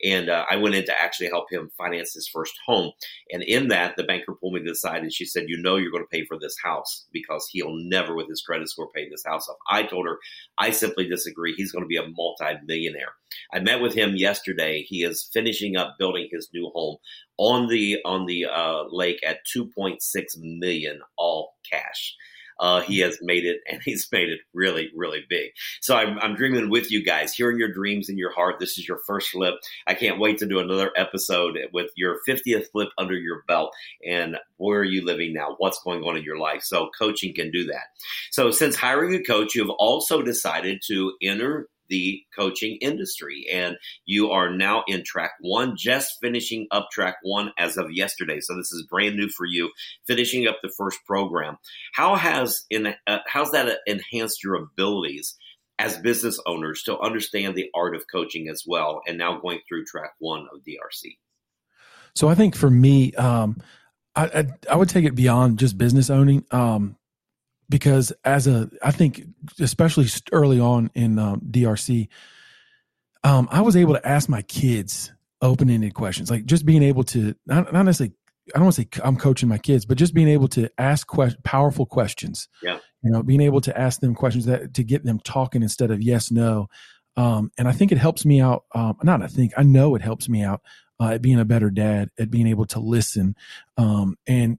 and 0.01 0.29
uh, 0.29 0.45
I 0.49 0.55
went 0.55 0.75
in 0.75 0.85
to 0.85 1.01
actually 1.01 1.27
help 1.27 1.51
him 1.51 1.71
finance 1.77 2.13
his 2.13 2.29
first 2.31 2.53
home. 2.65 2.91
And 3.33 3.43
in 3.43 3.67
that, 3.67 3.95
the 3.97 4.03
banker 4.03 4.33
pulled 4.33 4.53
me 4.53 4.63
to 4.63 4.69
the 4.69 4.75
side 4.75 5.01
and 5.01 5.13
she 5.13 5.25
said, 5.25 5.49
"You 5.49 5.61
know, 5.61 5.75
you're 5.75 5.91
going 5.91 6.05
to 6.05 6.17
pay 6.17 6.25
for 6.25 6.39
this 6.39 6.55
house 6.63 7.05
because 7.11 7.47
he'll 7.51 7.75
never, 7.75 8.15
with 8.15 8.29
his 8.29 8.41
credit 8.41 8.69
score, 8.69 8.89
pay 8.95 9.09
this 9.09 9.25
house 9.25 9.49
off." 9.49 9.57
I 9.69 9.83
told 9.83 10.05
her, 10.05 10.19
"I 10.57 10.71
simply 10.71 11.07
disagree. 11.09 11.53
He's 11.55 11.71
going 11.71 11.83
to 11.83 11.87
be 11.87 11.97
a 11.97 12.07
multimillionaire." 12.07 13.13
I 13.53 13.59
met 13.59 13.81
with 13.81 13.93
him 13.93 14.15
yesterday. 14.15 14.83
He 14.83 15.03
is 15.03 15.29
finishing 15.33 15.77
up 15.77 15.95
building 15.97 16.27
his 16.31 16.49
new 16.53 16.60
home 16.69 16.97
on 17.37 17.67
the 17.67 17.97
on 18.05 18.25
the 18.25 18.45
uh, 18.45 18.83
lake 18.89 19.19
at 19.25 19.39
2.6 19.55 19.97
million, 20.37 21.01
all 21.17 21.55
cash. 21.69 22.15
Uh, 22.61 22.79
he 22.81 22.99
has 22.99 23.17
made 23.23 23.43
it, 23.43 23.59
and 23.69 23.81
he's 23.83 24.07
made 24.11 24.29
it 24.29 24.39
really, 24.53 24.91
really 24.95 25.25
big. 25.27 25.49
So 25.81 25.95
I'm, 25.95 26.19
I'm 26.19 26.35
dreaming 26.35 26.69
with 26.69 26.91
you 26.91 27.03
guys, 27.03 27.33
hearing 27.33 27.57
your 27.57 27.73
dreams 27.73 28.07
in 28.07 28.19
your 28.19 28.31
heart. 28.31 28.59
This 28.59 28.77
is 28.77 28.87
your 28.87 28.99
first 29.07 29.29
flip. 29.29 29.55
I 29.87 29.95
can't 29.95 30.19
wait 30.19 30.37
to 30.37 30.45
do 30.45 30.59
another 30.59 30.91
episode 30.95 31.57
with 31.73 31.89
your 31.97 32.19
50th 32.29 32.67
flip 32.71 32.89
under 32.99 33.15
your 33.15 33.43
belt. 33.47 33.73
And 34.07 34.37
where 34.57 34.79
are 34.79 34.85
you 34.85 35.03
living 35.03 35.33
now? 35.33 35.55
What's 35.57 35.81
going 35.81 36.03
on 36.03 36.17
in 36.17 36.23
your 36.23 36.37
life? 36.37 36.61
So 36.61 36.91
coaching 36.97 37.33
can 37.33 37.49
do 37.49 37.65
that. 37.65 37.85
So 38.29 38.51
since 38.51 38.75
hiring 38.75 39.15
a 39.15 39.23
coach, 39.23 39.55
you've 39.55 39.71
also 39.71 40.21
decided 40.21 40.83
to 40.87 41.13
enter 41.23 41.67
the 41.91 42.23
coaching 42.35 42.77
industry. 42.81 43.45
And 43.51 43.77
you 44.05 44.31
are 44.31 44.49
now 44.49 44.83
in 44.87 45.03
track 45.03 45.33
one 45.41 45.75
just 45.77 46.17
finishing 46.21 46.67
up 46.71 46.87
track 46.91 47.17
one 47.21 47.51
as 47.59 47.77
of 47.77 47.91
yesterday. 47.91 48.39
So 48.39 48.55
this 48.55 48.71
is 48.71 48.87
brand 48.89 49.17
new 49.17 49.29
for 49.29 49.45
you 49.45 49.69
finishing 50.07 50.47
up 50.47 50.57
the 50.63 50.71
first 50.75 50.99
program. 51.05 51.57
How 51.93 52.15
has 52.15 52.63
in 52.71 52.95
uh, 53.05 53.19
how's 53.27 53.51
that 53.51 53.77
enhanced 53.85 54.43
your 54.43 54.55
abilities 54.55 55.35
as 55.77 55.97
business 55.97 56.39
owners 56.45 56.83
to 56.83 56.97
understand 56.99 57.55
the 57.55 57.69
art 57.75 57.95
of 57.95 58.05
coaching 58.11 58.47
as 58.47 58.63
well 58.65 59.01
and 59.07 59.17
now 59.17 59.39
going 59.39 59.59
through 59.67 59.83
track 59.83 60.11
one 60.19 60.47
of 60.53 60.59
drc 60.59 61.17
So 62.13 62.29
I 62.29 62.35
think 62.35 62.55
for 62.55 62.69
me, 62.69 63.13
um, 63.13 63.57
I, 64.15 64.25
I 64.25 64.73
I 64.73 64.75
would 64.75 64.89
take 64.89 65.05
it 65.05 65.15
beyond 65.15 65.59
just 65.59 65.77
business 65.77 66.09
owning, 66.09 66.45
um, 66.51 66.97
because 67.71 68.11
as 68.23 68.45
a 68.45 68.69
I 68.83 68.91
think 68.91 69.23
especially 69.59 70.07
early 70.31 70.59
on 70.59 70.91
in 70.93 71.17
um, 71.17 71.41
DRC, 71.41 72.09
um, 73.23 73.47
I 73.49 73.61
was 73.61 73.75
able 73.75 73.93
to 73.93 74.07
ask 74.07 74.29
my 74.29 74.43
kids 74.43 75.11
open 75.41 75.69
ended 75.69 75.95
questions, 75.95 76.29
like 76.29 76.45
just 76.45 76.65
being 76.65 76.83
able 76.83 77.03
to 77.05 77.33
not, 77.47 77.73
not 77.73 77.83
necessarily. 77.83 78.15
I 78.53 78.57
don't 78.57 78.65
want 78.65 78.75
to 78.75 78.81
say 78.81 78.87
I'm 79.03 79.17
coaching 79.17 79.47
my 79.47 79.59
kids, 79.59 79.85
but 79.85 79.97
just 79.97 80.13
being 80.13 80.27
able 80.27 80.47
to 80.49 80.69
ask 80.77 81.07
que- 81.07 81.35
powerful 81.43 81.85
questions. 81.85 82.49
Yeah. 82.61 82.79
You 83.03 83.11
know, 83.11 83.23
being 83.23 83.39
able 83.39 83.61
to 83.61 83.79
ask 83.79 84.01
them 84.01 84.13
questions 84.13 84.45
that 84.45 84.73
to 84.73 84.83
get 84.83 85.05
them 85.05 85.19
talking 85.19 85.63
instead 85.63 85.89
of 85.89 86.01
yes, 86.01 86.31
no. 86.31 86.67
Um, 87.15 87.51
and 87.57 87.67
I 87.67 87.71
think 87.71 87.91
it 87.91 87.97
helps 87.97 88.25
me 88.25 88.41
out. 88.41 88.65
Um, 88.75 88.97
not 89.03 89.21
I 89.21 89.27
think 89.27 89.53
I 89.57 89.63
know 89.63 89.95
it 89.95 90.01
helps 90.01 90.27
me 90.27 90.43
out 90.43 90.61
uh, 90.99 91.09
at 91.09 91.21
being 91.21 91.39
a 91.39 91.45
better 91.45 91.69
dad, 91.69 92.09
at 92.19 92.31
being 92.31 92.47
able 92.47 92.65
to 92.67 92.79
listen, 92.79 93.35
um, 93.77 94.17
and 94.27 94.57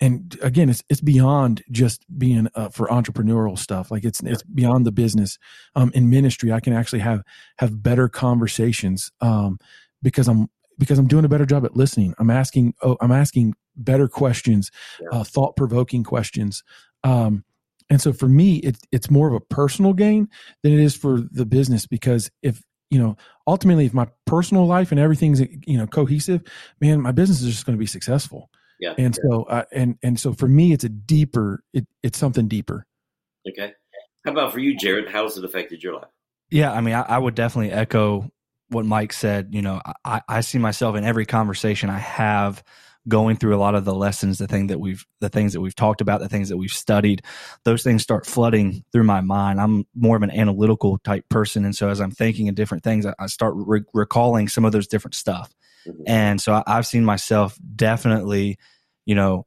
and 0.00 0.38
again, 0.42 0.68
it's 0.68 0.84
it's 0.88 1.00
beyond 1.00 1.62
just 1.70 2.04
being 2.18 2.48
uh, 2.54 2.68
for 2.68 2.86
entrepreneurial 2.88 3.58
stuff. 3.58 3.90
Like 3.90 4.04
it's 4.04 4.20
it's 4.22 4.42
beyond 4.44 4.86
the 4.86 4.92
business. 4.92 5.38
Um, 5.74 5.90
in 5.94 6.08
ministry, 6.08 6.52
I 6.52 6.60
can 6.60 6.72
actually 6.72 7.00
have 7.00 7.22
have 7.58 7.82
better 7.82 8.08
conversations 8.08 9.10
um, 9.20 9.58
because 10.02 10.28
I'm 10.28 10.48
because 10.78 10.98
I'm 10.98 11.08
doing 11.08 11.24
a 11.24 11.28
better 11.28 11.46
job 11.46 11.64
at 11.64 11.76
listening. 11.76 12.14
I'm 12.18 12.30
asking 12.30 12.74
oh, 12.82 12.96
I'm 13.00 13.10
asking 13.10 13.54
better 13.76 14.08
questions, 14.08 14.70
Yeah. 15.00 15.18
uh, 15.20 15.24
thought 15.24 15.56
provoking 15.56 16.04
questions. 16.04 16.62
Um, 17.02 17.44
and 17.90 18.00
so 18.00 18.12
for 18.12 18.28
me, 18.28 18.56
it, 18.56 18.76
it's 18.92 19.10
more 19.10 19.28
of 19.28 19.34
a 19.34 19.40
personal 19.40 19.94
gain 19.94 20.28
than 20.62 20.72
it 20.72 20.80
is 20.80 20.94
for 20.94 21.20
the 21.30 21.46
business 21.46 21.86
because 21.86 22.30
if 22.42 22.62
you 22.90 22.98
know 23.00 23.16
ultimately 23.46 23.86
if 23.86 23.94
my 23.94 24.06
personal 24.26 24.66
life 24.66 24.92
and 24.92 25.00
everything's 25.00 25.40
you 25.66 25.76
know 25.76 25.88
cohesive, 25.88 26.42
man, 26.80 27.00
my 27.00 27.12
business 27.12 27.42
is 27.42 27.50
just 27.52 27.66
going 27.66 27.76
to 27.76 27.80
be 27.80 27.86
successful. 27.86 28.48
Yeah 28.80 28.94
And 28.98 29.14
so 29.14 29.44
uh, 29.44 29.64
and 29.72 29.96
and 30.02 30.18
so 30.18 30.32
for 30.32 30.48
me, 30.48 30.72
it's 30.72 30.84
a 30.84 30.88
deeper. 30.88 31.62
It, 31.72 31.86
it's 32.02 32.18
something 32.18 32.48
deeper. 32.48 32.86
okay 33.48 33.72
how 34.24 34.32
about 34.32 34.52
for 34.52 34.58
you 34.58 34.76
Jaret 34.76 35.08
how 35.08 35.24
has 35.24 35.38
it 35.38 35.44
affected 35.44 35.82
your 35.82 35.94
life 35.94 36.08
Yeah, 36.50 36.72
I 36.72 36.80
mean, 36.80 36.94
I, 36.94 37.02
I 37.02 37.18
would 37.18 37.34
definitely 37.34 37.72
echo 37.72 38.30
what 38.68 38.84
Mike 38.84 39.12
said. 39.12 39.48
You 39.52 39.62
know, 39.62 39.80
I, 40.04 40.20
I 40.28 40.40
see 40.40 40.58
myself 40.58 40.96
in 40.96 41.04
every 41.04 41.26
conversation 41.26 41.90
I 41.90 41.98
have 41.98 42.62
going 43.06 43.36
through 43.36 43.56
a 43.56 43.58
lot 43.58 43.74
of 43.74 43.84
the 43.84 43.94
lessons, 43.94 44.38
the 44.38 44.46
thing 44.46 44.66
that 44.66 44.78
we've, 44.78 45.04
the 45.20 45.28
things 45.30 45.54
that 45.54 45.60
we've 45.60 45.74
talked 45.74 46.00
about, 46.00 46.20
the 46.20 46.28
things 46.28 46.50
that 46.50 46.58
we've 46.58 46.70
studied. 46.70 47.22
Those 47.64 47.82
things 47.82 48.02
start 48.02 48.26
flooding 48.26 48.84
through 48.92 49.04
my 49.04 49.20
mind. 49.20 49.60
I'm 49.60 49.86
more 49.94 50.16
of 50.16 50.22
an 50.22 50.30
analytical 50.30 50.98
type 50.98 51.28
person, 51.28 51.64
and 51.64 51.74
so 51.74 51.88
as 51.88 52.00
I'm 52.00 52.10
thinking 52.10 52.48
of 52.48 52.54
different 52.54 52.84
things, 52.84 53.06
I, 53.06 53.14
I 53.18 53.26
start 53.26 53.54
re- 53.56 53.84
recalling 53.94 54.48
some 54.48 54.64
of 54.64 54.72
those 54.72 54.86
different 54.86 55.14
stuff. 55.14 55.54
And 56.06 56.40
so 56.40 56.52
I, 56.54 56.62
I've 56.66 56.86
seen 56.86 57.04
myself 57.04 57.58
definitely, 57.76 58.58
you 59.06 59.14
know, 59.14 59.46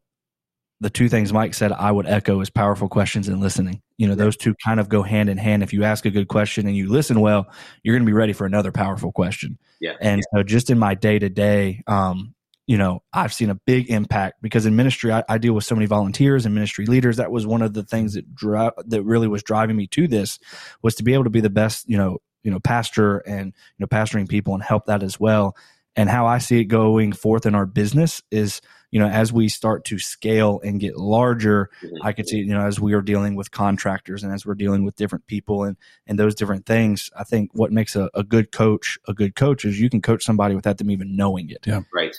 the 0.80 0.90
two 0.90 1.10
things 1.10 1.32
Mike 1.32 1.54
said 1.54 1.72
I 1.72 1.92
would 1.92 2.08
echo 2.08 2.42
is 2.42 2.50
powerful 2.50 2.90
questions 2.90 3.28
and 3.28 3.40
listening. 3.40 3.82
You 3.98 4.08
know, 4.08 4.14
Yeah. 4.14 4.24
those 4.26 4.36
two 4.36 4.56
kind 4.66 4.80
of 4.80 4.90
go 4.90 5.04
hand 5.04 5.30
in 5.30 5.38
hand. 5.38 5.62
If 5.62 5.74
you 5.74 5.84
ask 5.84 6.06
a 6.06 6.10
good 6.10 6.28
question 6.28 6.66
and 6.66 6.76
you 6.76 6.90
listen 6.90 7.20
well, 7.22 7.48
you're 7.84 7.94
going 7.96 8.04
to 8.04 8.10
be 8.10 8.14
ready 8.14 8.34
for 8.34 8.46
another 8.48 8.72
powerful 8.72 9.12
question. 9.12 9.60
yeah 9.80 9.94
And 10.02 10.24
so 10.34 10.42
just 10.42 10.72
in 10.72 10.80
my 10.80 10.96
day 10.96 11.20
to 11.20 11.30
day, 11.30 11.84
um, 11.86 12.34
you 12.66 12.78
know, 12.78 13.04
I've 13.14 13.34
seen 13.34 13.50
a 13.52 13.56
big 13.56 13.90
impact 13.92 14.42
because 14.42 14.66
in 14.66 14.76
ministry, 14.76 15.12
I, 15.12 15.24
I 15.30 15.38
deal 15.38 15.54
with 15.54 15.66
so 15.66 15.76
many 15.76 15.86
volunteers 15.88 16.46
and 16.46 16.56
ministry 16.56 16.86
leaders. 16.88 17.18
That 17.18 17.32
was 17.32 17.46
one 17.46 17.62
of 17.62 17.74
the 17.74 17.84
things 17.84 18.14
that 18.14 18.34
dri- 18.34 18.72
that 18.88 19.04
really 19.04 19.28
was 19.28 19.44
driving 19.44 19.76
me 19.76 19.88
to 19.88 20.08
this 20.08 20.40
was 20.82 20.96
to 20.96 21.04
be 21.04 21.14
able 21.14 21.26
to 21.26 21.30
be 21.30 21.42
the 21.42 21.50
best, 21.50 21.88
you 21.88 21.98
know, 21.98 22.20
you 22.44 22.50
know, 22.50 22.60
pastor 22.60 23.18
and 23.20 23.48
you 23.48 23.84
know, 23.84 23.88
pastoring 23.88 24.28
people 24.28 24.54
and 24.56 24.64
help 24.64 24.86
that 24.88 25.04
as 25.04 25.20
well. 25.20 25.56
And 25.96 26.10
how 26.10 26.26
I 26.26 26.38
see 26.38 26.62
it 26.62 26.66
going 26.66 27.12
forth 27.12 27.46
in 27.46 27.54
our 27.54 27.66
business 27.66 28.22
is, 28.32 28.62
you 28.92 29.00
know, 29.00 29.08
as 29.08 29.34
we 29.34 29.50
start 29.50 29.84
to 29.86 30.00
scale 30.00 30.62
and 30.64 30.80
get 30.80 30.96
larger, 30.96 31.70
Mhm. 31.84 31.90
I 32.02 32.14
could 32.14 32.30
see, 32.30 32.38
you 32.38 32.54
know, 32.54 32.66
as 32.66 32.80
we 32.80 32.94
are 32.94 33.02
dealing 33.02 33.36
with 33.36 33.52
contractors 33.52 34.24
and 34.24 34.34
as 34.34 34.46
we're 34.46 34.56
dealing 34.56 34.86
with 34.86 34.96
different 34.96 35.28
people 35.28 35.64
and 35.66 35.76
and 36.08 36.18
those 36.18 36.34
different 36.36 36.66
things, 36.66 37.10
I 37.18 37.26
think 37.26 37.52
what 37.54 37.72
makes 37.74 37.96
a, 37.96 38.10
a 38.14 38.24
good 38.24 38.52
coach 38.52 38.98
a 39.08 39.14
good 39.14 39.36
coach 39.36 39.66
is 39.66 39.82
you 39.82 39.90
can 39.90 40.02
coach 40.02 40.24
somebody 40.24 40.56
without 40.56 40.78
them 40.78 40.92
even 40.92 41.16
knowing 41.16 41.50
it. 41.50 41.66
Yeah. 41.68 41.82
right 41.94 42.16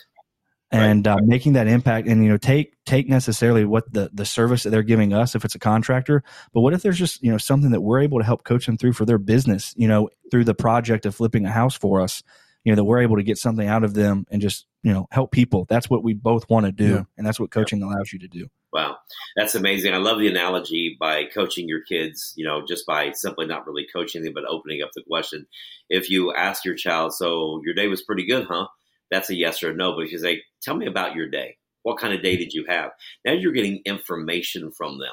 And 0.71 1.07
uh, 1.07 1.19
making 1.23 1.53
that 1.53 1.67
impact, 1.67 2.09
and 2.09 2.25
you 2.25 2.31
know, 2.31 2.39
take 2.39 2.75
take 2.87 3.07
necessarily 3.07 3.65
what 3.67 3.93
the 3.93 4.11
the 4.13 4.25
service 4.25 4.63
that 4.63 4.71
they're 4.71 4.83
giving 4.83 5.13
us, 5.13 5.35
if 5.35 5.45
it's 5.45 5.55
a 5.55 5.59
contractor, 5.59 6.25
but 6.55 6.63
what 6.63 6.73
if 6.73 6.83
there's 6.83 6.99
just 6.99 7.23
you 7.23 7.31
know 7.31 7.37
something 7.39 7.73
that 7.73 7.83
we're 7.83 8.01
able 8.01 8.19
to 8.19 8.25
help 8.25 8.45
coach 8.45 8.65
them 8.65 8.79
through 8.79 8.95
for 8.95 9.05
their 9.05 9.19
business, 9.19 9.75
you 9.77 9.87
know, 9.87 10.09
through 10.31 10.45
the 10.45 10.55
project 10.55 11.05
of 11.05 11.15
flipping 11.15 11.45
a 11.45 11.51
house 11.51 11.75
for 11.77 12.01
us, 12.01 12.23
you 12.65 12.73
know, 12.73 12.77
that 12.77 12.85
we're 12.85 13.01
able 13.03 13.17
to 13.17 13.23
get 13.23 13.39
something 13.39 13.67
out 13.67 13.85
of 13.85 13.95
them 13.95 14.27
and 14.31 14.41
just 14.43 14.67
you 14.83 14.93
know 14.93 15.07
help 15.11 15.31
people. 15.33 15.67
That's 15.69 15.89
what 15.91 16.03
we 16.03 16.15
both 16.15 16.49
want 16.51 16.67
to 16.67 16.73
do, 16.73 16.91
Yeah. 16.91 17.03
and 17.17 17.27
that's 17.27 17.39
what 17.41 17.51
coaching 17.51 17.83
allows 17.83 18.13
you 18.13 18.19
to 18.21 18.29
do. 18.29 18.49
Wow, 18.73 18.97
that's 19.37 19.55
amazing. 19.55 19.93
I 19.93 19.99
love 19.99 20.19
the 20.19 20.29
analogy 20.29 20.97
by 20.99 21.25
coaching 21.27 21.69
your 21.69 21.83
kids, 21.83 22.33
you 22.37 22.45
know, 22.47 22.65
just 22.67 22.87
by 22.87 23.13
simply 23.13 23.47
not 23.47 23.67
really 23.67 23.87
coaching 23.93 24.23
them, 24.23 24.33
but 24.35 24.45
opening 24.49 24.81
up 24.83 24.91
the 24.95 25.03
question. 25.07 25.47
If 25.91 26.09
you 26.09 26.33
ask 26.35 26.65
your 26.65 26.75
child, 26.75 27.13
so 27.15 27.61
your 27.65 27.75
day 27.75 27.89
was 27.89 28.01
pretty 28.03 28.27
good, 28.27 28.47
huh? 28.49 28.69
That's 29.11 29.29
a 29.29 29.35
yes 29.35 29.63
or 29.63 29.71
a 29.71 29.75
no. 29.75 29.95
But 29.95 30.07
if 30.07 30.13
you 30.13 30.19
say, 30.19 30.43
tell 30.63 30.75
me 30.75 30.87
about 30.87 31.15
your 31.15 31.29
day, 31.29 31.59
what 31.83 31.99
kind 31.99 32.15
of 32.15 32.23
day 32.23 32.37
did 32.39 32.55
you 32.55 32.65
have? 32.67 32.93
Now 33.27 33.33
you're 33.33 33.53
getting 33.53 33.83
information 33.85 34.71
from 34.73 34.99
them. 34.99 35.13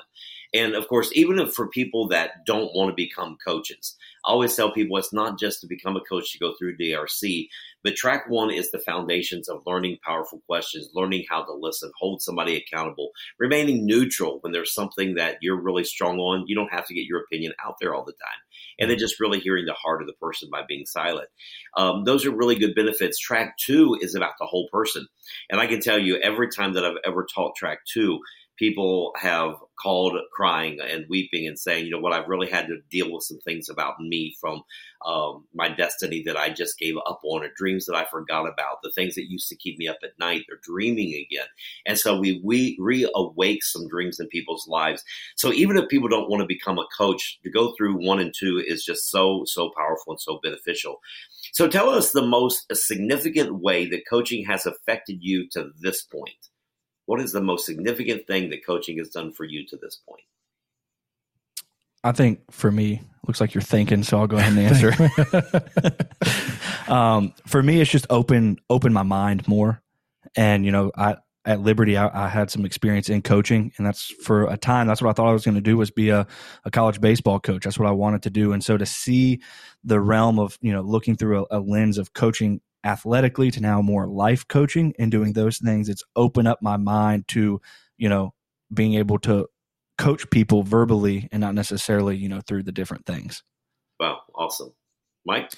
And 0.53 0.73
of 0.73 0.88
course, 0.88 1.12
even 1.13 1.45
for 1.47 1.67
people 1.67 2.07
that 2.09 2.45
don't 2.45 2.73
want 2.73 2.89
to 2.89 2.95
become 2.95 3.38
coaches, 3.45 3.95
I 4.25 4.31
always 4.31 4.55
tell 4.55 4.71
people 4.71 4.97
it's 4.97 5.13
not 5.13 5.39
just 5.39 5.62
to 5.62 5.67
become 5.67 5.95
a 5.95 6.01
coach 6.01 6.31
to 6.31 6.39
go 6.39 6.53
through 6.57 6.77
DRC, 6.77 7.47
but 7.83 7.95
track 7.95 8.27
one 8.27 8.51
is 8.51 8.71
the 8.71 8.79
foundations 8.79 9.47
of 9.47 9.62
learning 9.65 9.99
powerful 10.03 10.41
questions, 10.45 10.89
learning 10.93 11.25
how 11.29 11.43
to 11.43 11.53
listen, 11.53 11.91
hold 11.97 12.21
somebody 12.21 12.57
accountable, 12.57 13.12
remaining 13.39 13.85
neutral 13.85 14.39
when 14.41 14.51
there's 14.51 14.73
something 14.73 15.15
that 15.15 15.38
you're 15.41 15.62
really 15.62 15.85
strong 15.85 16.19
on. 16.19 16.45
You 16.47 16.55
don't 16.55 16.73
have 16.73 16.85
to 16.88 16.93
get 16.93 17.05
your 17.05 17.21
opinion 17.21 17.53
out 17.63 17.75
there 17.79 17.95
all 17.95 18.03
the 18.03 18.12
time. 18.12 18.41
And 18.79 18.89
then 18.89 18.97
just 18.97 19.19
really 19.19 19.39
hearing 19.39 19.65
the 19.65 19.73
heart 19.73 20.01
of 20.01 20.07
the 20.07 20.13
person 20.13 20.49
by 20.51 20.63
being 20.67 20.85
silent. 20.85 21.29
Um, 21.77 22.03
those 22.03 22.25
are 22.25 22.35
really 22.35 22.55
good 22.55 22.75
benefits. 22.75 23.19
Track 23.19 23.55
two 23.57 23.97
is 24.01 24.15
about 24.15 24.33
the 24.39 24.45
whole 24.45 24.67
person. 24.71 25.07
And 25.49 25.62
I 25.62 25.67
can 25.67 25.79
tell 25.79 25.99
you 25.99 26.17
every 26.17 26.49
time 26.49 26.73
that 26.73 26.85
I've 26.85 26.97
ever 27.05 27.25
taught 27.33 27.55
track 27.55 27.79
two, 27.85 28.19
people 28.60 29.13
have 29.17 29.56
called 29.82 30.13
crying 30.34 30.78
and 30.82 31.06
weeping 31.10 31.48
and 31.48 31.58
saying, 31.58 31.86
you 31.86 31.91
know 31.91 32.00
what, 32.00 32.12
I've 32.12 32.28
really 32.28 32.50
had 32.50 32.67
to 32.67 32.82
deal 32.91 33.12
with 33.12 33.24
some 33.24 33.39
things 33.39 33.69
about 33.69 34.00
me 34.02 34.36
from 34.41 34.62
um, 35.06 35.45
my 35.56 35.69
destiny 35.69 36.22
that 36.26 36.36
I 36.36 36.50
just 36.50 36.78
gave 36.78 36.95
up 37.08 37.22
on, 37.24 37.43
or 37.43 37.50
dreams 37.56 37.86
that 37.86 37.95
I 37.95 38.04
forgot 38.04 38.41
about, 38.41 38.82
the 38.84 38.91
things 38.91 39.15
that 39.15 39.30
used 39.30 39.48
to 39.48 39.56
keep 39.56 39.78
me 39.78 39.88
up 39.88 40.00
at 40.04 40.19
night. 40.19 40.43
They're 40.48 40.60
dreaming 40.62 41.13
again. 41.13 41.48
And 41.86 41.98
so 41.98 42.19
we, 42.19 42.41
we 42.43 42.78
reawake 42.78 43.62
some 43.62 43.88
dreams 43.88 44.19
in 44.19 44.28
people's 44.28 44.67
lives. 44.67 45.02
So 45.38 45.54
even 45.54 45.78
if 45.78 45.88
people 45.88 46.10
don't 46.10 46.30
want 46.30 46.41
to 46.41 46.48
become 46.48 46.78
a 46.78 46.88
coach, 46.98 47.39
to 47.43 47.50
go 47.50 47.74
through 47.78 48.06
one 48.06 48.19
and 48.19 48.34
two 48.38 48.62
is 48.65 48.84
just 48.84 49.10
so, 49.10 49.43
so 49.45 49.72
powerful 49.78 50.13
and 50.13 50.22
so 50.22 50.41
beneficial. 50.43 51.00
So 51.54 51.69
tell 51.69 51.89
us 51.89 52.12
the 52.12 52.26
most 52.26 52.65
significant 52.74 53.62
way 53.62 53.88
that 53.89 54.10
coaching 54.10 54.45
has 54.45 54.65
affected 54.65 55.19
you 55.22 55.48
to 55.52 55.69
this 55.80 56.04
point. 56.04 56.50
What 57.10 57.19
is 57.22 57.32
the 57.32 57.41
most 57.41 57.65
significant 57.65 58.28
thing 58.28 58.52
that 58.52 58.63
coaching 58.63 59.00
has 59.00 59.10
done 59.10 59.32
for 59.32 59.43
you 59.43 59.65
to 59.69 59.78
this 59.78 60.00
point? 60.08 60.22
I 62.04 62.12
think 62.12 62.41
for 62.52 62.69
me, 62.72 63.02
looks 63.28 63.41
like 63.41 63.56
you're 63.56 63.63
thinking, 63.63 64.04
so 64.04 64.19
I'll 64.19 64.28
go 64.28 64.38
ahead 64.38 64.56
and 64.56 64.60
answer. 64.69 64.93
um, 66.88 67.34
for 67.48 67.63
me, 67.63 67.82
it's 67.82 67.89
just 67.89 68.06
open 68.12 68.58
open 68.69 68.93
my 68.93 69.02
mind 69.02 69.48
more, 69.48 69.82
and 70.36 70.63
you 70.63 70.72
know, 70.72 70.91
I 70.95 71.17
at 71.45 71.62
Liberty, 71.62 71.98
I, 71.98 72.26
I, 72.26 72.30
had 72.30 72.52
some 72.52 72.63
experience 72.63 73.10
in 73.10 73.24
coaching, 73.24 73.72
and 73.78 73.88
that's 73.88 74.13
for 74.24 74.43
a 74.43 74.56
time. 74.56 74.86
That's 74.86 75.02
what 75.02 75.10
I 75.10 75.13
thought 75.13 75.30
I 75.30 75.34
was 75.34 75.43
going 75.43 75.56
to 75.56 75.62
do 75.62 75.78
was 75.78 75.89
be 75.89 76.10
a, 76.10 76.28
a 76.63 76.69
college 76.69 77.02
baseball 77.02 77.39
coach. 77.39 77.63
That's 77.63 77.80
what 77.80 77.88
I 77.88 77.91
wanted 77.91 78.22
to 78.24 78.30
do, 78.30 78.54
and 78.54 78.63
so 78.63 78.78
to 78.78 78.86
see 78.86 79.41
the 79.84 80.00
realm 80.00 80.38
of 80.38 80.60
you 80.62 80.72
know 80.72 80.82
looking 80.82 81.15
through 81.15 81.48
a, 81.50 81.58
a 81.58 81.60
lens 81.60 81.98
of 81.98 82.13
coaching 82.13 82.62
athletically 82.84 83.52
to 83.52 83.62
now 83.62 83.82
more 83.82 84.08
life 84.08 84.48
coaching 84.48 84.94
and 84.98 85.12
doing 85.12 85.34
those 85.34 85.58
things 85.58 85.89
it's 85.89 86.04
opened 86.15 86.48
up 86.48 86.60
my 86.62 86.78
mind 86.78 87.28
to 87.28 87.60
you 87.98 88.08
know 88.08 88.34
being 88.74 88.94
able 88.94 89.20
to 89.20 89.48
coach 89.98 90.30
people 90.30 90.63
verbally 90.63 91.28
and 91.32 91.42
not 91.42 91.54
necessarily 91.54 92.15
you 92.15 92.30
know 92.30 92.42
through 92.48 92.63
the 92.63 92.72
different 92.72 93.06
things 93.06 93.44
wow 94.00 94.20
awesome 94.34 94.72
mike 95.26 95.52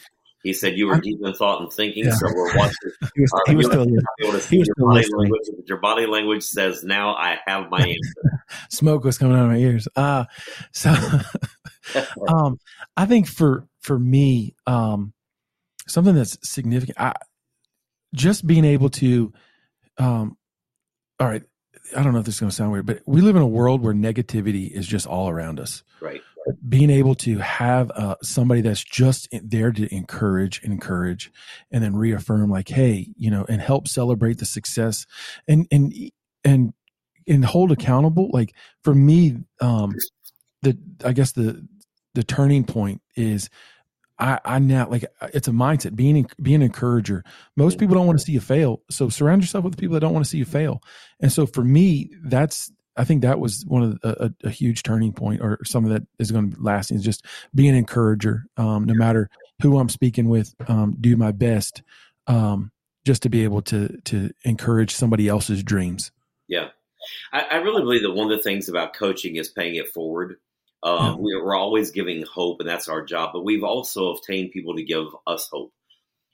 he 0.44 0.54
said 0.54 0.76
you 0.76 0.88
were 0.88 1.00
deep 1.00 1.20
in 1.24 1.34
thought 1.34 1.62
and 1.62 1.72
thinking, 1.72 2.06
yeah. 2.06 2.16
so 2.16 2.26
we're 2.34 2.58
watching. 2.58 2.92
he 3.16 3.22
was, 3.22 3.34
uh, 3.34 3.38
he 3.48 3.56
was 3.56 3.66
still, 3.68 3.86
he 3.86 3.92
was 4.28 4.52
your, 4.52 4.88
body 4.88 5.06
language, 5.14 5.42
your 5.68 5.78
body 5.78 6.06
language 6.08 6.44
says, 6.44 6.84
"Now 6.84 7.14
I 7.14 7.38
have 7.46 7.70
my 7.70 7.80
answer." 7.80 8.44
Smoke 8.70 9.04
was 9.04 9.20
coming 9.20 9.38
out 9.38 9.44
of 9.44 9.52
my 9.52 9.58
ears. 9.58 9.88
Uh, 9.96 10.26
so, 10.72 10.96
um, 12.28 12.58
I 12.98 13.06
think 13.06 13.28
for 13.28 13.68
for 13.82 14.00
me, 14.00 14.56
um, 14.66 15.14
something 15.92 16.16
that's 16.16 16.38
significant. 16.44 17.00
I, 17.00 17.14
just 18.14 18.46
being 18.46 18.66
able 18.66 18.90
to, 18.90 19.34
um, 19.98 20.38
all 21.20 21.28
right, 21.28 21.44
I 21.96 22.04
don't 22.04 22.14
know 22.14 22.20
if 22.20 22.26
this 22.26 22.36
is 22.36 22.40
going 22.40 22.50
to 22.50 22.56
sound 22.56 22.72
weird, 22.72 22.86
but 22.86 23.02
we 23.06 23.22
live 23.22 23.36
in 23.36 23.42
a 23.42 23.48
world 23.48 23.82
where 23.82 23.94
negativity 23.94 24.70
is 24.70 24.88
just 24.88 25.08
all 25.08 25.30
around 25.30 25.60
us. 25.60 25.84
Right. 26.02 26.22
Being 26.68 26.90
able 26.90 27.16
to 27.16 27.38
have 27.38 27.92
uh, 27.92 28.16
somebody 28.24 28.62
that's 28.62 28.84
just 28.84 29.28
there 29.44 29.72
to 29.72 29.94
encourage, 29.94 30.62
encourage, 30.64 31.32
and 31.70 31.84
then 31.84 31.96
reaffirm, 31.96 32.50
like, 32.50 32.68
hey, 32.68 33.10
you 33.16 33.30
know, 33.30 33.46
and 33.48 33.62
help 33.62 33.88
celebrate 33.88 34.40
the 34.40 34.46
success, 34.46 35.06
and 35.48 35.68
and 35.72 35.94
and 36.44 36.74
and 37.28 37.46
hold 37.46 37.72
accountable. 37.72 38.32
Like 38.34 38.56
for 38.84 38.96
me, 38.96 39.38
um, 39.60 39.94
the 40.64 40.80
I 41.06 41.14
guess 41.14 41.34
the 41.34 41.64
the 42.16 42.24
turning 42.24 42.64
point 42.64 43.04
is 43.16 43.50
I, 44.22 44.40
I 44.46 44.60
now 44.60 44.88
like 44.88 45.06
it's 45.34 45.48
a 45.48 45.52
mindset 45.52 45.96
being 45.96 46.28
being 46.42 46.58
an 46.58 46.62
encourager. 46.62 47.24
Most 47.58 47.80
people 47.80 47.96
don't 47.96 48.06
want 48.06 48.20
to 48.20 48.24
see 48.24 48.34
you 48.34 48.40
fail, 48.40 48.82
so 48.90 49.10
surround 49.10 49.42
yourself 49.42 49.66
with 49.66 49.78
people 49.78 49.96
that 49.96 50.02
don't 50.02 50.14
want 50.14 50.24
to 50.24 50.30
see 50.30 50.38
you 50.38 50.46
fail. 50.46 50.82
And 51.20 51.32
so 51.32 51.48
for 51.48 51.64
me, 51.64 52.12
that's 52.24 52.72
I 52.96 53.04
think 53.04 53.24
that 53.24 53.40
was 53.40 53.66
one 53.66 53.82
of 53.84 54.00
the, 54.00 54.26
a, 54.26 54.48
a, 54.48 54.52
huge 54.52 54.84
turning 54.84 55.12
point, 55.12 55.42
or 55.42 55.58
something 55.66 55.92
that 55.92 56.04
is 56.20 56.32
going 56.32 56.52
to 56.52 56.58
be 56.58 56.62
lasting. 56.62 56.98
Is 56.98 57.04
just 57.04 57.26
be 57.56 57.68
an 57.68 57.74
encourager, 57.74 58.46
um, 58.58 58.86
no 58.86 58.94
matter 58.94 59.30
who 59.62 59.80
I'm 59.80 59.90
speaking 59.90 60.30
with. 60.30 60.54
Um, 60.68 60.96
do 61.02 61.18
my 61.18 61.32
best, 61.32 61.82
um, 62.28 62.72
just 63.06 63.24
to 63.24 63.30
be 63.30 63.44
able 63.44 63.64
to 63.64 63.98
to 64.06 64.30
encourage 64.44 64.94
somebody 64.94 65.28
else's 65.30 65.64
dreams. 65.64 66.12
Yeah, 66.48 66.68
I, 67.34 67.42
I 67.42 67.56
really 67.56 67.82
believe 67.82 68.04
that 68.04 68.14
one 68.14 68.32
of 68.32 68.38
the 68.38 68.44
things 68.44 68.70
about 68.70 68.94
coaching 68.94 69.38
is 69.38 69.50
paying 69.50 69.76
it 69.76 69.90
forward. 69.90 70.38
Um, 70.84 71.20
yeah. 71.22 71.42
We're 71.42 71.56
always 71.56 71.92
giving 71.92 72.24
hope, 72.24 72.60
and 72.60 72.70
that's 72.70 72.88
our 72.88 73.04
job. 73.04 73.32
But 73.34 73.44
we've 73.44 73.64
also 73.64 74.14
obtained 74.14 74.52
people 74.52 74.76
to 74.76 74.84
give 74.84 75.08
us 75.28 75.48
hope, 75.52 75.72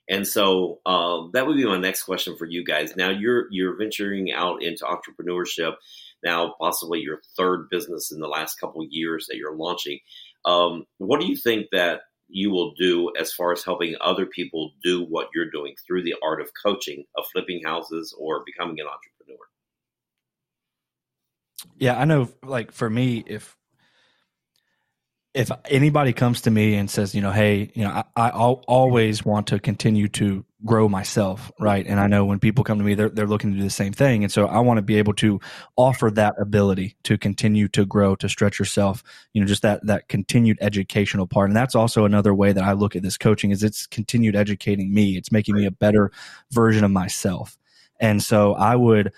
and 0.10 0.28
so 0.28 0.80
um, 0.86 1.32
that 1.34 1.46
would 1.46 1.58
be 1.58 1.66
my 1.66 1.78
next 1.78 2.04
question 2.04 2.38
for 2.38 2.46
you 2.46 2.64
guys. 2.64 2.96
Now 2.96 3.10
you're 3.10 3.48
you're 3.52 3.78
venturing 3.78 4.32
out 4.32 4.64
into 4.64 4.86
entrepreneurship. 4.86 5.76
Now, 6.24 6.56
possibly 6.60 7.00
your 7.00 7.22
third 7.36 7.70
business 7.70 8.12
in 8.12 8.20
the 8.20 8.28
last 8.28 8.60
couple 8.60 8.86
years 8.90 9.28
that 9.28 9.38
you're 9.38 9.56
launching. 9.56 10.00
Um, 10.46 10.86
what 10.98 11.20
do 11.20 11.28
you 11.28 11.36
think 11.36 11.68
that 11.72 12.02
you 12.30 12.52
will 12.52 12.74
do 12.74 13.12
as 13.20 13.32
far 13.34 13.52
as 13.52 13.64
helping 13.64 13.96
other 14.02 14.26
people 14.26 14.72
do 14.84 15.06
what 15.06 15.30
you're 15.34 15.50
doing 15.50 15.76
through 15.86 16.04
the 16.04 16.16
art 16.24 16.42
of 16.42 16.50
coaching, 16.62 17.04
of 17.16 17.26
flipping 17.32 17.62
houses, 17.64 18.16
or 18.20 18.44
becoming 18.46 18.80
an 18.80 18.88
entrepreneur? 18.88 19.40
Yeah, 21.78 21.98
I 22.00 22.06
know. 22.06 22.30
Like 22.44 22.72
for 22.72 22.90
me, 22.90 23.24
if 23.28 23.56
if 25.38 25.52
anybody 25.66 26.14
comes 26.14 26.42
to 26.42 26.52
me 26.52 26.74
and 26.74 26.90
says, 26.90 27.14
you 27.14 27.22
know, 27.22 27.30
hey, 27.32 27.72
you 27.76 27.84
know, 27.84 27.92
I, 27.92 28.04
I 28.16 28.30
always 28.32 29.24
want 29.24 29.48
to 29.48 29.60
continue 29.60 30.08
to 30.10 30.44
grow 30.66 30.90
myself, 30.90 31.52
right? 31.60 31.86
And 31.86 32.00
I 32.00 32.08
know 32.08 32.26
when 32.26 32.40
people 32.40 32.64
come 32.64 32.80
to 32.80 32.84
me, 32.84 32.96
they're 32.96 33.10
they're 33.10 33.28
looking 33.28 33.52
to 33.52 33.58
do 33.58 33.64
the 33.64 33.70
same 33.70 33.94
thing, 33.94 34.24
and 34.24 34.34
so 34.34 34.48
I 34.48 34.62
want 34.62 34.80
to 34.80 34.82
be 34.82 34.98
able 34.98 35.14
to 35.16 35.40
offer 35.76 36.10
that 36.10 36.34
ability 36.42 36.96
to 37.04 37.20
continue 37.20 37.68
to 37.70 37.86
grow, 37.86 38.16
to 38.16 38.28
stretch 38.28 38.58
yourself, 38.58 39.04
you 39.34 39.40
know, 39.40 39.46
just 39.46 39.62
that 39.62 39.86
that 39.86 40.08
continued 40.08 40.58
educational 40.60 41.28
part, 41.28 41.52
and 41.52 41.56
that's 41.56 41.76
also 41.76 42.04
another 42.04 42.34
way 42.34 42.52
that 42.52 42.64
I 42.64 42.72
look 42.72 42.96
at 42.96 43.04
this 43.04 43.20
coaching 43.20 43.52
is 43.52 43.62
it's 43.62 43.86
continued 43.86 44.36
educating 44.36 44.92
me, 44.92 45.18
it's 45.18 45.32
making 45.32 45.54
me 45.54 45.68
a 45.68 45.72
better 45.72 46.12
version 46.50 46.84
of 46.84 46.90
myself, 46.90 47.60
and 48.00 48.24
so 48.24 48.56
I 48.56 48.76
would, 48.76 49.14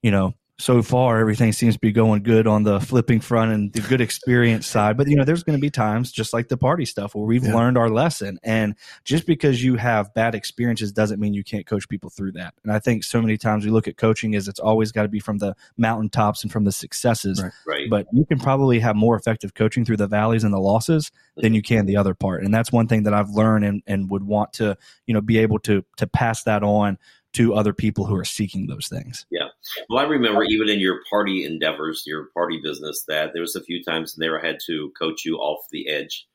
you 0.00 0.10
know, 0.10 0.32
so 0.60 0.82
far 0.82 1.20
everything 1.20 1.52
seems 1.52 1.74
to 1.74 1.80
be 1.80 1.92
going 1.92 2.22
good 2.22 2.46
on 2.46 2.64
the 2.64 2.80
flipping 2.80 3.20
front 3.20 3.52
and 3.52 3.72
the 3.72 3.80
good 3.82 4.00
experience 4.00 4.66
side 4.66 4.96
but 4.96 5.08
you 5.08 5.14
know 5.14 5.24
there's 5.24 5.44
going 5.44 5.56
to 5.56 5.60
be 5.60 5.70
times 5.70 6.10
just 6.10 6.32
like 6.32 6.48
the 6.48 6.56
party 6.56 6.84
stuff 6.84 7.14
where 7.14 7.24
we've 7.24 7.44
yeah. 7.44 7.54
learned 7.54 7.78
our 7.78 7.88
lesson 7.88 8.38
and 8.42 8.74
just 9.04 9.24
because 9.24 9.62
you 9.62 9.76
have 9.76 10.12
bad 10.14 10.34
experiences 10.34 10.90
doesn't 10.90 11.20
mean 11.20 11.32
you 11.32 11.44
can't 11.44 11.66
coach 11.66 11.88
people 11.88 12.10
through 12.10 12.32
that 12.32 12.54
and 12.64 12.72
i 12.72 12.78
think 12.78 13.04
so 13.04 13.22
many 13.22 13.36
times 13.36 13.64
we 13.64 13.70
look 13.70 13.86
at 13.86 13.96
coaching 13.96 14.34
as 14.34 14.48
it's 14.48 14.58
always 14.58 14.90
got 14.90 15.02
to 15.02 15.08
be 15.08 15.20
from 15.20 15.38
the 15.38 15.54
mountaintops 15.76 16.42
and 16.42 16.50
from 16.50 16.64
the 16.64 16.72
successes 16.72 17.40
right. 17.40 17.52
right. 17.66 17.90
but 17.90 18.06
you 18.12 18.26
can 18.26 18.38
probably 18.38 18.80
have 18.80 18.96
more 18.96 19.14
effective 19.14 19.54
coaching 19.54 19.84
through 19.84 19.96
the 19.96 20.08
valleys 20.08 20.42
and 20.42 20.52
the 20.52 20.58
losses 20.58 21.12
than 21.36 21.54
you 21.54 21.62
can 21.62 21.86
the 21.86 21.96
other 21.96 22.14
part 22.14 22.42
and 22.42 22.52
that's 22.52 22.72
one 22.72 22.88
thing 22.88 23.04
that 23.04 23.14
i've 23.14 23.30
learned 23.30 23.64
and, 23.64 23.82
and 23.86 24.10
would 24.10 24.24
want 24.24 24.52
to 24.52 24.76
you 25.06 25.14
know 25.14 25.20
be 25.20 25.38
able 25.38 25.60
to 25.60 25.84
to 25.96 26.06
pass 26.06 26.42
that 26.42 26.64
on 26.64 26.98
to 27.34 27.54
other 27.54 27.72
people 27.72 28.06
who 28.06 28.16
are 28.16 28.24
seeking 28.24 28.66
those 28.66 28.88
things. 28.88 29.26
Yeah. 29.30 29.48
Well, 29.88 30.04
I 30.04 30.08
remember 30.08 30.44
even 30.44 30.68
in 30.68 30.80
your 30.80 31.00
party 31.10 31.44
endeavors, 31.44 32.04
your 32.06 32.28
party 32.34 32.60
business, 32.62 33.04
that 33.08 33.30
there 33.32 33.42
was 33.42 33.54
a 33.54 33.62
few 33.62 33.82
times 33.84 34.14
there 34.16 34.42
I 34.42 34.46
had 34.46 34.58
to 34.66 34.92
coach 34.98 35.24
you 35.24 35.36
off 35.36 35.64
the 35.70 35.88
edge 35.88 36.26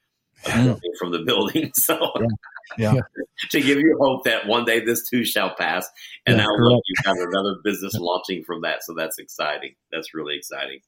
from 0.99 1.11
the 1.11 1.23
building. 1.25 1.71
So 1.83 1.97
yeah. 2.77 2.93
yeah. 2.93 3.01
to 3.51 3.61
give 3.61 3.79
you 3.79 3.97
hope 3.99 4.23
that 4.23 4.47
one 4.47 4.65
day 4.65 4.79
this 4.79 5.09
too 5.09 5.25
shall 5.25 5.53
pass. 5.55 5.87
And 6.25 6.37
yeah, 6.37 6.45
now 6.45 6.49
look, 6.57 6.83
you've 6.87 7.03
got 7.03 7.17
another 7.17 7.55
business 7.63 7.93
launching 7.95 8.43
from 8.43 8.61
that. 8.61 8.83
So 8.83 8.93
that's 8.93 9.19
exciting. 9.19 9.75
That's 9.91 10.13
really 10.13 10.35
exciting. 10.37 10.79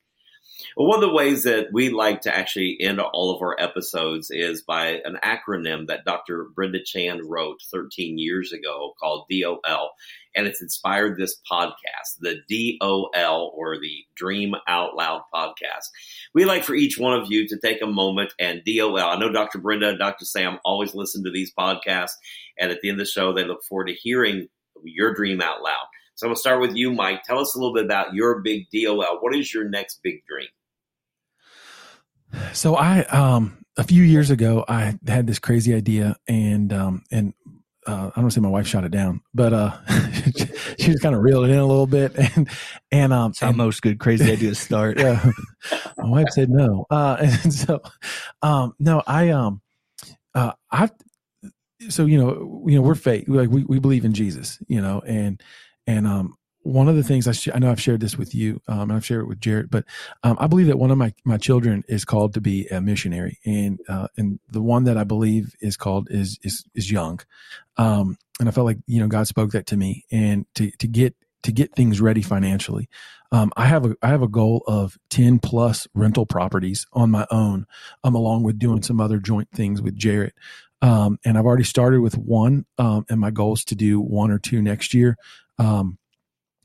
Well, 0.77 0.87
one 0.87 1.03
of 1.03 1.09
the 1.09 1.15
ways 1.15 1.43
that 1.43 1.67
we 1.73 1.89
like 1.89 2.21
to 2.21 2.35
actually 2.35 2.77
end 2.79 2.99
all 2.99 3.35
of 3.35 3.41
our 3.41 3.55
episodes 3.59 4.31
is 4.31 4.61
by 4.61 5.01
an 5.03 5.17
acronym 5.23 5.87
that 5.87 6.05
Dr. 6.05 6.47
Brenda 6.55 6.79
Chand 6.83 7.21
wrote 7.25 7.61
13 7.71 8.17
years 8.17 8.53
ago 8.53 8.93
called 8.99 9.25
DOL. 9.29 9.91
And 10.35 10.47
it's 10.47 10.61
inspired 10.61 11.17
this 11.17 11.39
podcast, 11.49 12.19
the 12.19 12.41
DOL 12.49 13.53
or 13.55 13.79
the 13.79 14.05
Dream 14.15 14.53
Out 14.67 14.95
Loud 14.95 15.21
podcast. 15.33 15.89
We 16.33 16.43
like 16.45 16.63
for 16.63 16.75
each 16.75 16.97
one 16.97 17.19
of 17.19 17.31
you 17.31 17.47
to 17.47 17.59
take 17.59 17.81
a 17.81 17.87
moment 17.87 18.33
and 18.39 18.61
DOL. 18.65 18.97
I 18.97 19.17
know 19.17 19.31
Dr. 19.31 19.59
Brenda, 19.59 19.97
Dr. 19.97 20.25
Sam 20.25 20.59
always 20.65 20.93
listen 20.93 21.23
to 21.23 21.31
these 21.31 21.53
podcasts. 21.57 22.15
And 22.59 22.71
at 22.71 22.79
the 22.81 22.89
end 22.89 22.99
of 22.99 23.05
the 23.05 23.11
show, 23.11 23.33
they 23.33 23.45
look 23.45 23.63
forward 23.63 23.87
to 23.87 23.93
hearing 23.93 24.47
your 24.83 25.13
dream 25.13 25.41
out 25.41 25.61
loud. 25.61 25.87
So 26.15 26.27
I'm 26.27 26.29
going 26.29 26.35
to 26.35 26.39
start 26.39 26.61
with 26.61 26.75
you, 26.75 26.91
Mike. 26.91 27.23
Tell 27.23 27.39
us 27.39 27.55
a 27.55 27.59
little 27.59 27.73
bit 27.73 27.83
about 27.83 28.13
your 28.13 28.41
big 28.41 28.67
DOL. 28.71 29.17
What 29.19 29.35
is 29.35 29.53
your 29.53 29.69
next 29.69 29.99
big 30.01 30.23
dream? 30.25 30.47
So 32.53 32.75
I, 32.75 33.03
um, 33.05 33.57
a 33.77 33.83
few 33.83 34.01
years 34.01 34.29
ago, 34.29 34.63
I 34.67 34.97
had 35.05 35.27
this 35.27 35.39
crazy 35.39 35.73
idea, 35.73 36.15
and 36.27 36.71
um, 36.71 37.03
and 37.11 37.33
uh, 37.85 38.11
I 38.15 38.21
don't 38.21 38.31
say 38.31 38.39
my 38.39 38.49
wife 38.49 38.67
shot 38.67 38.85
it 38.85 38.91
down, 38.91 39.21
but 39.33 39.53
uh, 39.53 39.77
she 40.79 40.91
was 40.91 40.99
kind 41.01 41.15
of 41.15 41.21
reeled 41.21 41.45
it 41.45 41.51
in 41.51 41.57
a 41.57 41.65
little 41.65 41.87
bit, 41.87 42.15
and 42.35 42.49
and 42.91 43.13
um, 43.13 43.31
That's 43.31 43.41
how 43.41 43.49
and, 43.49 43.57
most 43.57 43.81
good 43.81 43.99
crazy 43.99 44.31
ideas 44.31 44.57
start. 44.57 44.97
yeah, 44.99 45.31
my 45.97 46.09
wife 46.09 46.29
said 46.31 46.49
no, 46.49 46.85
uh, 46.89 47.17
and 47.19 47.53
so 47.53 47.81
um, 48.41 48.73
no, 48.79 49.03
I 49.05 49.29
um, 49.29 49.61
uh, 50.33 50.53
I 50.71 50.89
so 51.89 52.05
you 52.05 52.17
know, 52.17 52.63
you 52.67 52.75
know, 52.75 52.81
we're 52.81 52.95
faith, 52.95 53.27
like 53.27 53.49
we 53.49 53.65
we 53.65 53.79
believe 53.79 54.05
in 54.05 54.13
Jesus, 54.13 54.59
you 54.67 54.81
know, 54.81 55.01
and 55.05 55.41
and 55.87 56.07
um, 56.07 56.37
one 56.65 56.87
of 56.87 56.95
the 56.95 57.03
things 57.03 57.27
I, 57.27 57.31
sh- 57.31 57.49
I 57.53 57.59
know 57.59 57.69
I've 57.69 57.81
shared 57.81 57.99
this 57.99 58.17
with 58.17 58.33
you, 58.33 58.59
um, 58.67 58.81
and 58.89 58.93
I've 58.93 59.05
shared 59.05 59.21
it 59.21 59.27
with 59.27 59.39
Jaret, 59.39 59.69
but 59.69 59.85
um, 60.23 60.35
I 60.39 60.47
believe 60.47 60.65
that 60.67 60.79
one 60.79 60.89
of 60.89 60.97
my, 60.97 61.13
my 61.23 61.37
children 61.37 61.83
is 61.87 62.05
called 62.05 62.33
to 62.33 62.41
be 62.41 62.65
a 62.67 62.81
missionary, 62.81 63.39
and 63.45 63.79
uh, 63.87 64.07
and 64.17 64.39
the 64.49 64.63
one 64.63 64.85
that 64.85 64.97
I 64.97 65.03
believe 65.03 65.55
is 65.61 65.77
called 65.77 66.07
is 66.09 66.39
is 66.41 66.65
is 66.73 66.91
young, 66.91 67.19
um, 67.77 68.17
and 68.39 68.49
I 68.49 68.51
felt 68.51 68.65
like 68.65 68.79
you 68.87 68.99
know 68.99 69.07
God 69.07 69.27
spoke 69.27 69.51
that 69.51 69.67
to 69.67 69.77
me, 69.77 70.05
and 70.11 70.47
to 70.55 70.71
to 70.71 70.87
get 70.87 71.15
to 71.43 71.51
get 71.51 71.75
things 71.75 72.01
ready 72.01 72.23
financially, 72.23 72.89
um, 73.31 73.51
I 73.55 73.67
have 73.67 73.85
a 73.85 73.95
I 74.01 74.07
have 74.07 74.23
a 74.23 74.27
goal 74.27 74.63
of 74.65 74.97
ten 75.09 75.37
plus 75.37 75.87
rental 75.93 76.25
properties 76.25 76.87
on 76.93 77.11
my 77.11 77.27
own, 77.29 77.67
um, 78.03 78.15
along 78.15 78.41
with 78.41 78.57
doing 78.57 78.81
some 78.81 78.99
other 78.99 79.19
joint 79.19 79.49
things 79.51 79.83
with 79.83 79.99
Jaret. 79.99 80.31
Um, 80.81 81.19
and 81.23 81.37
I've 81.37 81.45
already 81.45 81.63
started 81.63 82.01
with 82.01 82.17
one, 82.17 82.65
um, 82.77 83.05
and 83.09 83.19
my 83.19 83.31
goal 83.31 83.53
is 83.53 83.63
to 83.65 83.75
do 83.75 83.99
one 83.99 84.31
or 84.31 84.39
two 84.39 84.61
next 84.61 84.93
year. 84.93 85.17
Um, 85.57 85.97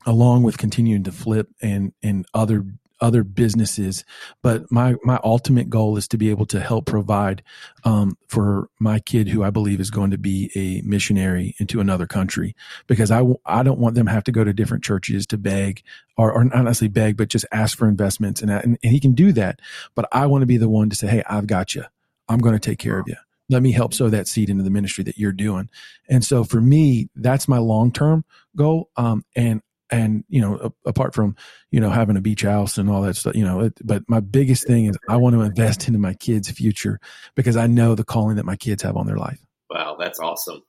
along 0.05 0.43
with 0.43 0.57
continuing 0.57 1.03
to 1.03 1.11
flip 1.11 1.49
and 1.61 1.93
and 2.01 2.25
other 2.33 2.65
other 3.01 3.23
businesses. 3.23 4.05
But 4.43 4.71
my 4.71 4.95
my 5.03 5.19
ultimate 5.23 5.69
goal 5.69 5.97
is 5.97 6.07
to 6.09 6.17
be 6.17 6.29
able 6.29 6.45
to 6.47 6.59
help 6.59 6.85
provide 6.85 7.41
um, 7.83 8.15
for 8.27 8.69
my 8.79 8.99
kid 8.99 9.27
who 9.27 9.43
i 9.43 9.49
believe 9.49 9.79
is 9.79 9.89
going 9.89 10.11
to 10.11 10.17
be 10.17 10.51
a 10.55 10.87
missionary 10.87 11.55
into 11.57 11.79
another 11.79 12.05
country. 12.05 12.55
Because 12.87 13.11
i 13.11 13.23
i 13.45 13.63
don't 13.63 13.79
want 13.79 13.95
them 13.95 14.05
to 14.05 14.11
have 14.11 14.23
to 14.25 14.31
go 14.31 14.43
to 14.43 14.53
different 14.53 14.83
churches 14.83 15.25
to 15.27 15.37
beg 15.37 15.81
or, 16.17 16.31
or 16.31 16.43
not 16.43 16.63
necessarily 16.63 16.91
beg 16.91 17.17
but 17.17 17.29
just 17.29 17.45
ask 17.51 17.77
for 17.77 17.87
investments. 17.87 18.41
And, 18.41 18.51
and, 18.51 18.77
and 18.83 18.91
he 18.91 18.99
can 18.99 19.13
do 19.13 19.31
that. 19.33 19.59
But 19.95 20.07
i 20.11 20.25
want 20.27 20.43
to 20.43 20.47
be 20.47 20.57
the 20.57 20.69
one 20.69 20.89
to 20.89 20.95
say 20.95 21.07
hey 21.07 21.23
i've 21.27 21.47
got 21.47 21.73
you 21.75 21.83
i'm 22.29 22.39
going 22.39 22.55
to 22.55 22.59
take 22.59 22.79
care 22.79 22.99
of 22.99 23.07
you 23.07 23.15
let 23.51 23.61
me 23.61 23.71
help 23.71 23.93
sow 23.93 24.09
that 24.09 24.27
seed 24.27 24.49
into 24.49 24.63
the 24.63 24.69
ministry 24.69 25.03
that 25.03 25.17
you're 25.17 25.31
doing. 25.31 25.69
And 26.09 26.23
so 26.23 26.43
for 26.43 26.61
me 26.61 27.09
that's 27.15 27.47
my 27.47 27.57
long 27.59 27.91
term 27.91 28.25
goal. 28.55 28.89
Um, 28.95 29.23
and 29.35 29.61
and 29.91 30.23
you 30.29 30.41
know 30.41 30.55
a, 30.55 30.89
apart 30.89 31.13
from 31.13 31.35
you 31.69 31.79
know 31.79 31.89
having 31.89 32.15
a 32.15 32.21
beach 32.21 32.43
house 32.43 32.77
and 32.77 32.89
all 32.89 33.01
that 33.01 33.15
stuff 33.15 33.35
you 33.35 33.43
know 33.43 33.59
it, 33.59 33.73
but 33.83 34.03
my 34.07 34.21
biggest 34.21 34.65
thing 34.65 34.85
is 34.85 34.97
i 35.09 35.17
want 35.17 35.35
to 35.35 35.41
invest 35.41 35.85
into 35.87 35.99
my 35.99 36.13
kids 36.13 36.49
future 36.49 36.97
because 37.35 37.57
i 37.57 37.67
know 37.67 37.93
the 37.93 38.05
calling 38.05 38.37
that 38.37 38.45
my 38.45 38.55
kids 38.55 38.81
have 38.81 38.95
on 38.95 39.05
their 39.05 39.17
life. 39.17 39.39
Wow 39.69 39.97
that's 39.99 40.19
awesome. 40.19 40.61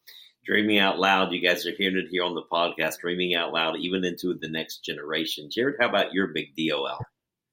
Dreaming 0.44 0.80
out 0.80 0.98
loud 0.98 1.30
you 1.30 1.40
guys 1.40 1.64
are 1.66 1.72
hearing 1.78 1.98
it 1.98 2.08
here 2.10 2.24
on 2.24 2.34
the 2.34 2.42
podcast 2.42 2.98
dreaming 2.98 3.36
out 3.36 3.52
loud 3.52 3.76
even 3.76 4.04
into 4.04 4.34
the 4.34 4.48
next 4.48 4.84
generation. 4.84 5.48
Jaret 5.56 5.74
how 5.78 5.88
about 5.88 6.12
your 6.12 6.26
big 6.28 6.56
dol 6.56 6.98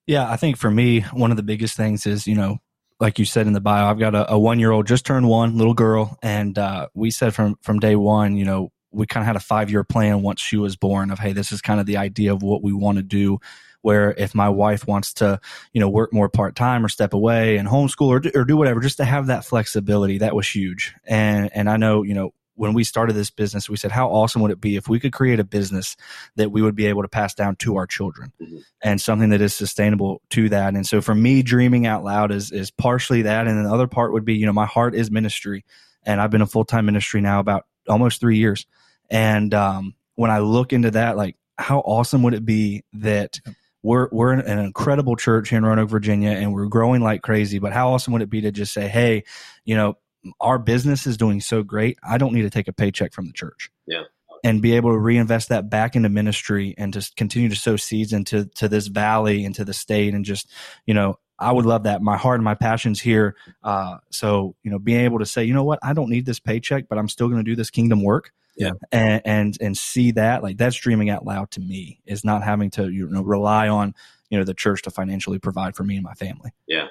yeah 0.07 0.29
i 0.29 0.35
think 0.35 0.57
for 0.57 0.71
me 0.71 1.01
one 1.13 1.29
of 1.29 1.37
the 1.37 1.43
biggest 1.43 1.77
things 1.77 2.07
is 2.07 2.25
you 2.25 2.35
know 2.35 2.57
like 2.99 3.19
you 3.19 3.25
said 3.25 3.47
in 3.47 3.53
the 3.53 3.61
bio, 3.61 3.89
I've 3.89 3.99
got 3.99 4.15
a, 4.15 4.33
a 4.33 4.39
one 4.39 4.59
year 4.59 4.71
old 4.71 4.87
just 4.87 5.05
turned 5.05 5.27
one 5.27 5.57
little 5.57 5.73
girl, 5.73 6.17
and 6.21 6.57
uh, 6.57 6.87
we 6.93 7.11
said 7.11 7.33
from 7.33 7.57
from 7.61 7.79
day 7.79 7.95
one, 7.95 8.35
you 8.35 8.45
know, 8.45 8.71
we 8.91 9.05
kind 9.05 9.21
of 9.21 9.27
had 9.27 9.35
a 9.35 9.41
five 9.41 9.69
year 9.69 9.83
plan 9.83 10.21
once 10.21 10.41
she 10.41 10.57
was 10.57 10.75
born 10.75 11.11
of 11.11 11.19
hey 11.19 11.33
this 11.33 11.51
is 11.51 11.61
kind 11.61 11.79
of 11.79 11.85
the 11.85 11.97
idea 11.97 12.33
of 12.33 12.41
what 12.41 12.63
we 12.63 12.73
want 12.73 12.97
to 12.97 13.03
do 13.03 13.39
where 13.81 14.13
if 14.17 14.35
my 14.35 14.49
wife 14.49 14.87
wants 14.87 15.13
to 15.13 15.39
you 15.73 15.79
know 15.79 15.89
work 15.89 16.11
more 16.11 16.29
part 16.29 16.55
time 16.55 16.83
or 16.83 16.89
step 16.89 17.13
away 17.13 17.57
and 17.57 17.67
homeschool 17.67 18.07
or 18.07 18.19
do, 18.19 18.31
or 18.35 18.43
do 18.43 18.57
whatever 18.57 18.79
just 18.79 18.97
to 18.97 19.05
have 19.05 19.27
that 19.27 19.45
flexibility 19.45 20.17
that 20.17 20.35
was 20.35 20.47
huge. 20.47 20.93
And 21.05 21.49
and 21.53 21.69
I 21.69 21.77
know 21.77 22.03
you 22.03 22.13
know 22.13 22.33
when 22.59 22.73
we 22.73 22.83
started 22.83 23.13
this 23.13 23.29
business 23.31 23.69
we 23.69 23.77
said 23.77 23.91
how 23.91 24.09
awesome 24.09 24.41
would 24.41 24.51
it 24.51 24.61
be 24.61 24.75
if 24.75 24.87
we 24.87 24.99
could 24.99 25.13
create 25.13 25.39
a 25.39 25.43
business 25.43 25.95
that 26.35 26.51
we 26.51 26.61
would 26.61 26.75
be 26.75 26.85
able 26.85 27.01
to 27.01 27.07
pass 27.07 27.33
down 27.33 27.55
to 27.55 27.77
our 27.77 27.87
children 27.87 28.31
mm-hmm. 28.41 28.57
and 28.83 29.01
something 29.01 29.29
that 29.29 29.41
is 29.41 29.55
sustainable 29.55 30.21
to 30.29 30.49
that 30.49 30.73
and 30.75 30.85
so 30.85 31.01
for 31.01 31.15
me 31.15 31.41
dreaming 31.41 31.87
out 31.87 32.03
loud 32.03 32.31
is 32.31 32.51
is 32.51 32.71
partially 32.71 33.23
that 33.23 33.47
and 33.47 33.65
the 33.65 33.73
other 33.73 33.87
part 33.87 34.13
would 34.13 34.25
be 34.25 34.35
you 34.35 34.45
know 34.45 34.53
my 34.53 34.65
heart 34.65 34.93
is 34.93 35.09
ministry 35.09 35.63
and 36.03 36.21
I've 36.21 36.31
been 36.31 36.41
a 36.41 36.47
full 36.47 36.65
time 36.65 36.85
ministry 36.85 37.21
now 37.21 37.39
about 37.39 37.65
almost 37.87 38.19
three 38.19 38.37
years. 38.37 38.65
And 39.09 39.53
um, 39.53 39.95
when 40.15 40.31
I 40.31 40.39
look 40.39 40.73
into 40.73 40.91
that, 40.91 41.17
like 41.17 41.35
how 41.57 41.79
awesome 41.79 42.23
would 42.23 42.33
it 42.33 42.45
be 42.45 42.83
that 42.93 43.39
we're 43.81 44.09
we're 44.11 44.33
an 44.33 44.59
incredible 44.59 45.15
church 45.15 45.49
here 45.49 45.57
in 45.57 45.65
Roanoke, 45.65 45.89
Virginia, 45.89 46.31
and 46.31 46.53
we're 46.53 46.65
growing 46.65 47.01
like 47.01 47.21
crazy. 47.21 47.59
But 47.59 47.73
how 47.73 47.91
awesome 47.91 48.13
would 48.13 48.21
it 48.21 48.29
be 48.29 48.41
to 48.41 48.51
just 48.51 48.73
say, 48.73 48.87
hey, 48.87 49.23
you 49.63 49.75
know, 49.75 49.97
our 50.39 50.59
business 50.59 51.07
is 51.07 51.17
doing 51.17 51.41
so 51.41 51.63
great. 51.63 51.97
I 52.03 52.17
don't 52.17 52.33
need 52.33 52.43
to 52.43 52.49
take 52.49 52.67
a 52.67 52.73
paycheck 52.73 53.13
from 53.13 53.27
the 53.27 53.33
church. 53.33 53.69
Yeah. 53.85 54.03
And 54.41 54.61
be 54.61 54.77
able 54.77 54.91
to 54.91 54.97
reinvest 54.97 55.49
that 55.49 55.69
back 55.69 55.97
into 55.97 56.07
ministry 56.07 56.73
and 56.77 56.93
just 56.93 57.17
continue 57.17 57.49
to 57.49 57.57
sow 57.57 57.75
seeds 57.75 58.13
into 58.13 58.45
to 58.55 58.69
this 58.69 58.87
valley, 58.87 59.43
into 59.43 59.65
the 59.65 59.73
state, 59.73 60.13
and 60.13 60.23
just 60.23 60.49
you 60.85 60.93
know, 60.93 61.19
I 61.37 61.51
would 61.51 61.65
love 61.65 61.83
that. 61.83 62.01
My 62.01 62.15
heart 62.15 62.35
and 62.35 62.45
my 62.45 62.55
passions 62.55 63.01
here. 63.01 63.35
Uh, 63.61 63.97
so 64.11 64.55
you 64.63 64.71
know, 64.71 64.79
being 64.79 65.01
able 65.01 65.19
to 65.19 65.25
say, 65.25 65.43
you 65.43 65.53
know 65.53 65.65
what, 65.65 65.79
I 65.83 65.91
don't 65.91 66.09
need 66.09 66.25
this 66.25 66.39
paycheck, 66.39 66.87
but 66.87 66.97
I'm 66.97 67.09
still 67.09 67.27
going 67.27 67.43
to 67.43 67.51
do 67.51 67.57
this 67.57 67.69
kingdom 67.69 68.01
work 68.01 68.31
yeah 68.59 68.71
and, 68.91 69.21
and 69.25 69.57
and 69.61 69.77
see 69.77 70.11
that 70.11 70.43
like 70.43 70.57
that's 70.57 70.75
dreaming 70.75 71.09
out 71.09 71.25
loud 71.25 71.49
to 71.49 71.61
me 71.61 71.99
is 72.05 72.23
not 72.23 72.43
having 72.43 72.69
to 72.69 72.89
you 72.89 73.07
know 73.09 73.23
rely 73.23 73.69
on 73.69 73.95
you 74.29 74.37
know 74.37 74.43
the 74.43 74.53
church 74.53 74.83
to 74.83 74.91
financially 74.91 75.39
provide 75.39 75.75
for 75.75 75.83
me 75.83 75.95
and 75.95 76.03
my 76.03 76.13
family 76.13 76.51
yeah 76.67 76.87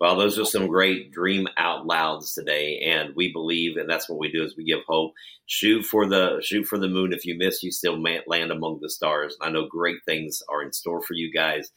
well 0.00 0.16
those 0.16 0.38
are 0.38 0.44
some 0.44 0.66
great 0.66 1.12
dream 1.12 1.46
out 1.56 1.86
louds 1.86 2.34
today 2.34 2.80
and 2.86 3.14
we 3.16 3.32
believe 3.32 3.76
and 3.76 3.88
that's 3.88 4.08
what 4.08 4.18
we 4.18 4.30
do 4.30 4.44
is 4.44 4.56
we 4.56 4.64
give 4.64 4.80
hope. 4.86 5.12
Shoot 5.46 5.84
for 5.84 6.06
the 6.06 6.40
shoot 6.42 6.64
for 6.64 6.78
the 6.78 6.88
moon. 6.88 7.12
If 7.12 7.24
you 7.24 7.36
miss 7.38 7.62
you 7.62 7.70
still 7.70 8.02
land 8.26 8.50
among 8.50 8.80
the 8.80 8.90
stars. 8.90 9.36
I 9.40 9.50
know 9.50 9.66
great 9.66 9.98
things 10.04 10.42
are 10.48 10.62
in 10.62 10.72
store 10.72 11.00
for 11.00 11.14
you 11.14 11.32
guys 11.32 11.70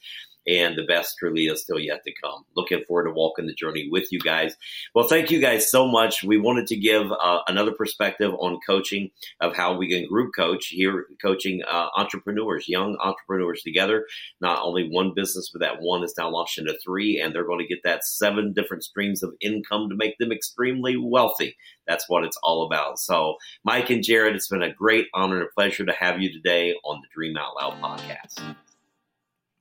and 0.46 0.76
the 0.76 0.84
best 0.84 1.16
truly 1.18 1.46
is 1.46 1.62
still 1.62 1.78
yet 1.78 2.02
to 2.04 2.12
come. 2.22 2.44
Looking 2.56 2.82
forward 2.86 3.04
to 3.04 3.12
walking 3.12 3.46
the 3.46 3.54
journey 3.54 3.88
with 3.90 4.10
you 4.10 4.18
guys. 4.20 4.56
Well, 4.94 5.06
thank 5.06 5.30
you 5.30 5.40
guys 5.40 5.70
so 5.70 5.86
much. 5.86 6.24
We 6.24 6.38
wanted 6.38 6.66
to 6.68 6.76
give 6.76 7.10
uh, 7.12 7.40
another 7.46 7.72
perspective 7.72 8.32
on 8.38 8.58
coaching 8.66 9.10
of 9.40 9.54
how 9.56 9.76
we 9.76 9.88
can 9.88 10.08
group 10.08 10.32
coach 10.36 10.68
here, 10.68 11.06
coaching 11.20 11.62
uh, 11.70 11.88
entrepreneurs, 11.96 12.68
young 12.68 12.96
entrepreneurs 13.00 13.62
together. 13.62 14.06
Not 14.40 14.60
only 14.62 14.88
one 14.88 15.12
business, 15.14 15.50
but 15.52 15.60
that 15.60 15.80
one 15.80 16.02
is 16.02 16.14
now 16.16 16.30
launched 16.30 16.58
into 16.58 16.76
three, 16.82 17.20
and 17.20 17.34
they're 17.34 17.46
going 17.46 17.60
to 17.60 17.66
get 17.66 17.82
that 17.84 18.04
seven 18.04 18.52
different 18.52 18.84
streams 18.84 19.22
of 19.22 19.34
income 19.40 19.88
to 19.88 19.96
make 19.96 20.18
them 20.18 20.32
extremely 20.32 20.96
wealthy. 20.96 21.56
That's 21.86 22.08
what 22.08 22.24
it's 22.24 22.38
all 22.42 22.66
about. 22.66 22.98
So, 22.98 23.36
Mike 23.64 23.90
and 23.90 24.02
Jaret, 24.02 24.34
it's 24.34 24.48
been 24.48 24.62
a 24.62 24.72
great 24.72 25.06
honor 25.14 25.36
and 25.36 25.46
a 25.46 25.52
pleasure 25.54 25.84
to 25.84 25.92
have 25.92 26.20
you 26.20 26.32
today 26.32 26.74
on 26.84 27.00
the 27.02 27.08
Dream 27.12 27.36
Out 27.36 27.56
Loud 27.56 27.80
podcast. 27.80 28.56